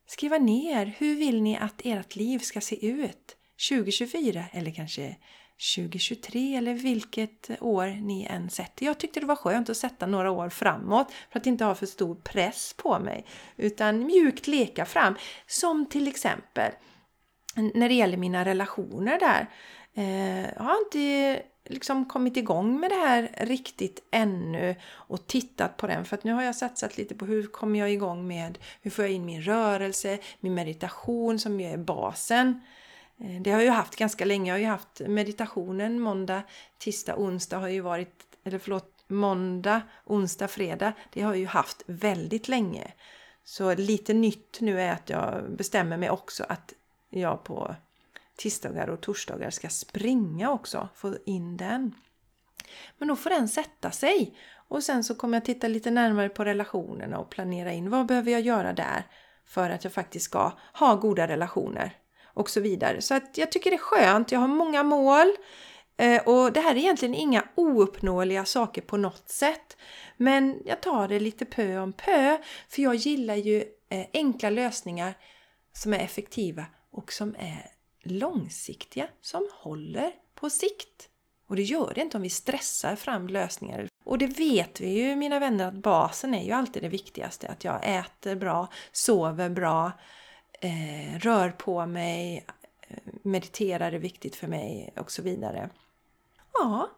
skriva 0.08 0.38
ner 0.38 0.86
hur 0.86 1.16
vill 1.16 1.42
ni 1.42 1.58
att 1.58 1.82
ert 1.84 2.16
liv 2.16 2.40
ska 2.40 2.62
se 2.62 2.86
ut 2.86 3.38
2024 3.70 4.44
eller 4.52 4.72
kanske 4.72 5.16
2023 5.76 6.56
eller 6.56 6.74
vilket 6.74 7.50
år 7.62 7.86
ni 7.86 8.28
än 8.30 8.50
sätter. 8.50 8.86
Jag 8.86 8.98
tyckte 8.98 9.20
det 9.20 9.26
var 9.26 9.36
skönt 9.36 9.70
att 9.70 9.78
sätta 9.78 10.06
några 10.06 10.32
år 10.32 10.50
framåt 10.50 11.12
för 11.32 11.40
att 11.40 11.48
inte 11.48 11.66
ha 11.66 11.76
för 11.76 11.86
stor 11.86 12.16
press 12.16 12.76
på 12.78 13.00
mig. 13.00 13.26
Utan 13.58 14.06
mjukt 14.06 14.48
leka 14.48 14.86
fram. 14.86 15.16
Som 15.48 15.86
till 15.86 16.08
exempel 16.08 16.72
när 17.56 17.90
det 17.90 17.96
gäller 17.96 18.18
mina 18.18 18.46
relationer 18.46 19.20
där. 19.20 19.50
Eh, 19.94 20.54
jag 20.56 20.64
har 20.64 20.78
inte 20.78 21.42
liksom 21.66 22.06
kommit 22.06 22.38
igång 22.38 22.80
med 22.80 22.92
det 22.92 22.96
här 22.96 23.30
riktigt 23.38 24.08
ännu 24.12 24.76
och 24.92 25.28
tittat 25.28 25.78
på 25.78 25.88
den 25.88 26.06
för 26.06 26.18
att 26.18 26.24
nu 26.24 26.34
har 26.34 26.44
jag 26.44 26.56
satsat 26.56 26.98
lite 26.98 27.16
på 27.16 27.26
hur 27.26 27.48
kommer 27.48 27.80
jag 27.80 27.92
igång 27.92 28.28
med, 28.28 28.58
hur 28.82 28.92
får 28.92 29.06
jag 29.06 29.14
in 29.14 29.26
min 29.26 29.42
rörelse, 29.42 30.20
min 30.40 30.54
meditation 30.54 31.40
som 31.40 31.60
ju 31.60 31.68
är 31.68 31.78
basen. 31.78 32.62
Eh, 33.24 33.42
det 33.42 33.52
har 33.52 33.60
jag 33.60 33.66
ju 33.66 33.72
haft 33.72 33.96
ganska 33.96 34.26
länge. 34.26 34.52
Jag 34.52 34.56
har 34.56 34.60
ju 34.60 34.66
haft 34.66 35.02
meditationen 35.08 36.00
måndag, 36.00 36.44
tisdag, 36.78 37.16
onsdag 37.16 37.58
har 37.58 37.68
ju 37.68 37.82
varit, 37.82 38.38
eller 38.44 38.60
förlåt, 38.60 39.04
måndag, 39.08 39.82
onsdag, 40.06 40.48
fredag. 40.48 40.94
Det 41.14 41.22
har 41.22 41.32
jag 41.32 41.40
ju 41.40 41.46
haft 41.46 41.84
väldigt 41.86 42.48
länge. 42.48 42.94
Så 43.44 43.76
lite 43.76 44.14
nytt 44.14 44.62
nu 44.62 44.82
är 44.82 44.92
att 44.92 45.10
jag 45.10 45.52
bestämmer 45.52 45.98
mig 45.98 46.10
också 46.10 46.46
att 46.50 46.74
jag 47.10 47.44
på 47.44 47.76
tisdagar 48.36 48.88
och 48.88 49.02
torsdagar 49.02 49.50
ska 49.50 49.70
springa 49.70 50.52
också, 50.52 50.90
få 50.96 51.16
in 51.26 51.58
den. 51.58 51.96
Men 52.98 53.08
då 53.08 53.16
får 53.16 53.30
den 53.30 53.48
sätta 53.48 53.92
sig 53.92 54.38
och 54.68 54.84
sen 54.84 55.04
så 55.04 55.16
kommer 55.16 55.38
jag 55.38 55.46
titta 55.46 55.68
lite 55.68 55.92
närmare 55.92 56.30
på 56.30 56.46
relationerna 56.46 57.18
och 57.18 57.30
planera 57.30 57.72
in 57.72 57.90
vad 57.90 58.06
behöver 58.06 58.32
jag 58.32 58.42
göra 58.42 58.74
där 58.74 59.04
för 59.46 59.70
att 59.70 59.84
jag 59.84 59.94
faktiskt 59.94 60.26
ska 60.26 60.52
ha 60.74 60.96
goda 60.96 61.28
relationer 61.28 61.98
och 62.34 62.50
så 62.50 62.60
vidare. 62.60 63.02
Så 63.02 63.14
att 63.14 63.38
jag 63.38 63.52
tycker 63.52 63.70
det 63.70 63.76
är 63.76 63.78
skönt. 63.78 64.32
Jag 64.32 64.40
har 64.40 64.48
många 64.48 64.84
mål 64.84 65.28
eh, 65.98 66.22
och 66.28 66.54
det 66.54 66.60
här 66.60 66.76
är 66.76 66.80
egentligen 66.80 67.16
inga 67.16 67.44
ouppnåeliga 67.56 68.46
saker 68.46 68.82
på 68.82 68.98
något 68.98 69.30
sätt. 69.30 69.78
Men 70.18 70.62
jag 70.66 70.82
tar 70.82 71.08
det 71.08 71.20
lite 71.20 71.46
pö 71.46 71.80
om 71.80 71.94
pö 71.94 72.38
för 72.70 72.82
jag 72.82 72.96
gillar 72.96 73.36
ju 73.36 73.64
eh, 73.90 74.06
enkla 74.14 74.50
lösningar 74.50 75.14
som 75.74 75.94
är 75.94 76.00
effektiva 76.00 76.66
och 76.92 77.14
som 77.14 77.36
är 77.40 77.72
långsiktiga, 78.04 79.08
som 79.22 79.50
håller 79.54 80.12
på 80.36 80.50
sikt. 80.50 81.10
Och 81.48 81.56
det 81.56 81.64
gör 81.64 81.92
det 81.96 82.02
inte 82.02 82.18
om 82.18 82.24
vi 82.24 82.30
stressar 82.30 82.96
fram 82.96 83.28
lösningar. 83.28 83.88
Och 84.06 84.18
det 84.18 84.28
vet 84.28 84.82
vi 84.82 84.90
ju 84.90 85.16
mina 85.16 85.40
vänner 85.40 85.68
att 85.68 85.74
basen 85.74 86.34
är 86.34 86.44
ju 86.44 86.52
alltid 86.52 86.84
det 86.84 86.90
viktigaste. 86.90 87.48
Att 87.48 87.64
jag 87.64 87.80
äter 87.84 88.36
bra, 88.36 88.68
sover 88.92 89.50
bra, 89.50 89.92
eh, 90.64 91.20
rör 91.20 91.50
på 91.50 91.86
mig, 91.86 92.46
eh, 92.88 92.98
mediterar 93.24 93.92
är 93.92 94.00
viktigt 94.00 94.36
för 94.36 94.48
mig 94.48 94.94
och 94.98 95.12
så 95.12 95.22
vidare. 95.22 95.70
Ja, 96.54 96.90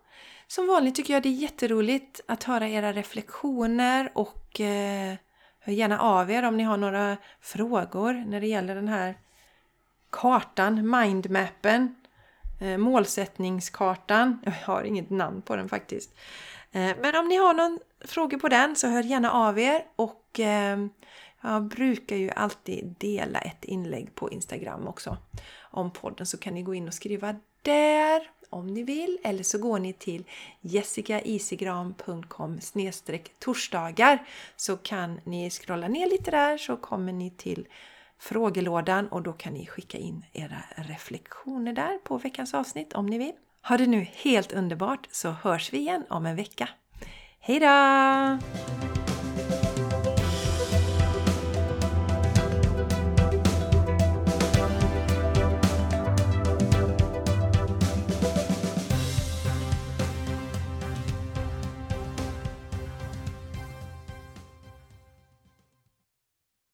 som 0.47 0.67
vanligt 0.67 0.95
tycker 0.95 1.13
jag 1.13 1.23
det 1.23 1.29
är 1.29 1.41
jätteroligt 1.41 2.21
att 2.27 2.43
höra 2.43 2.69
era 2.69 2.93
reflektioner 2.93 4.11
och 4.13 4.59
eh, 4.59 5.15
hör 5.59 5.73
gärna 5.73 5.99
av 5.99 6.31
er 6.31 6.43
om 6.43 6.57
ni 6.57 6.63
har 6.63 6.77
några 6.77 7.17
frågor 7.41 8.13
när 8.27 8.41
det 8.41 8.47
gäller 8.47 8.75
den 8.75 8.87
här 8.87 9.15
kartan, 10.09 10.89
mindmappen, 10.89 11.95
eh, 12.61 12.77
målsättningskartan. 12.77 14.41
Jag 14.45 14.51
har 14.51 14.83
inget 14.83 15.09
namn 15.09 15.41
på 15.41 15.55
den 15.55 15.69
faktiskt. 15.69 16.15
Eh, 16.71 16.95
men 17.01 17.15
om 17.15 17.27
ni 17.27 17.35
har 17.35 17.53
någon 17.53 17.79
fråga 18.05 18.39
på 18.39 18.49
den 18.49 18.75
så 18.75 18.87
hör 18.87 19.03
gärna 19.03 19.31
av 19.31 19.59
er 19.59 19.85
och 19.95 20.39
eh, 20.39 20.77
jag 21.45 21.63
brukar 21.63 22.15
ju 22.15 22.29
alltid 22.29 22.95
dela 22.97 23.39
ett 23.39 23.63
inlägg 23.65 24.15
på 24.15 24.31
Instagram 24.31 24.87
också 24.87 25.17
om 25.61 25.91
podden 25.91 26.25
så 26.25 26.37
kan 26.37 26.53
ni 26.53 26.63
gå 26.63 26.73
in 26.73 26.87
och 26.87 26.93
skriva 26.93 27.35
där 27.61 28.29
om 28.49 28.67
ni 28.67 28.83
vill 28.83 29.17
eller 29.23 29.43
så 29.43 29.57
går 29.57 29.79
ni 29.79 29.93
till 29.93 30.23
jessicaisigran.com 30.61 32.59
torsdagar 33.39 34.27
så 34.55 34.77
kan 34.77 35.19
ni 35.23 35.49
scrolla 35.49 35.87
ner 35.87 36.09
lite 36.09 36.31
där 36.31 36.57
så 36.57 36.77
kommer 36.77 37.13
ni 37.13 37.29
till 37.29 37.67
frågelådan 38.19 39.07
och 39.07 39.21
då 39.21 39.33
kan 39.33 39.53
ni 39.53 39.65
skicka 39.65 39.97
in 39.97 40.25
era 40.33 40.63
reflektioner 40.75 41.73
där 41.73 41.97
på 41.97 42.17
veckans 42.17 42.53
avsnitt 42.53 42.93
om 42.93 43.05
ni 43.05 43.17
vill. 43.17 43.33
Ha 43.67 43.77
det 43.77 43.87
nu 43.87 44.07
helt 44.13 44.53
underbart 44.53 45.07
så 45.11 45.29
hörs 45.29 45.73
vi 45.73 45.77
igen 45.77 46.03
om 46.09 46.25
en 46.25 46.35
vecka. 46.35 46.69
Hejdå! 47.39 48.39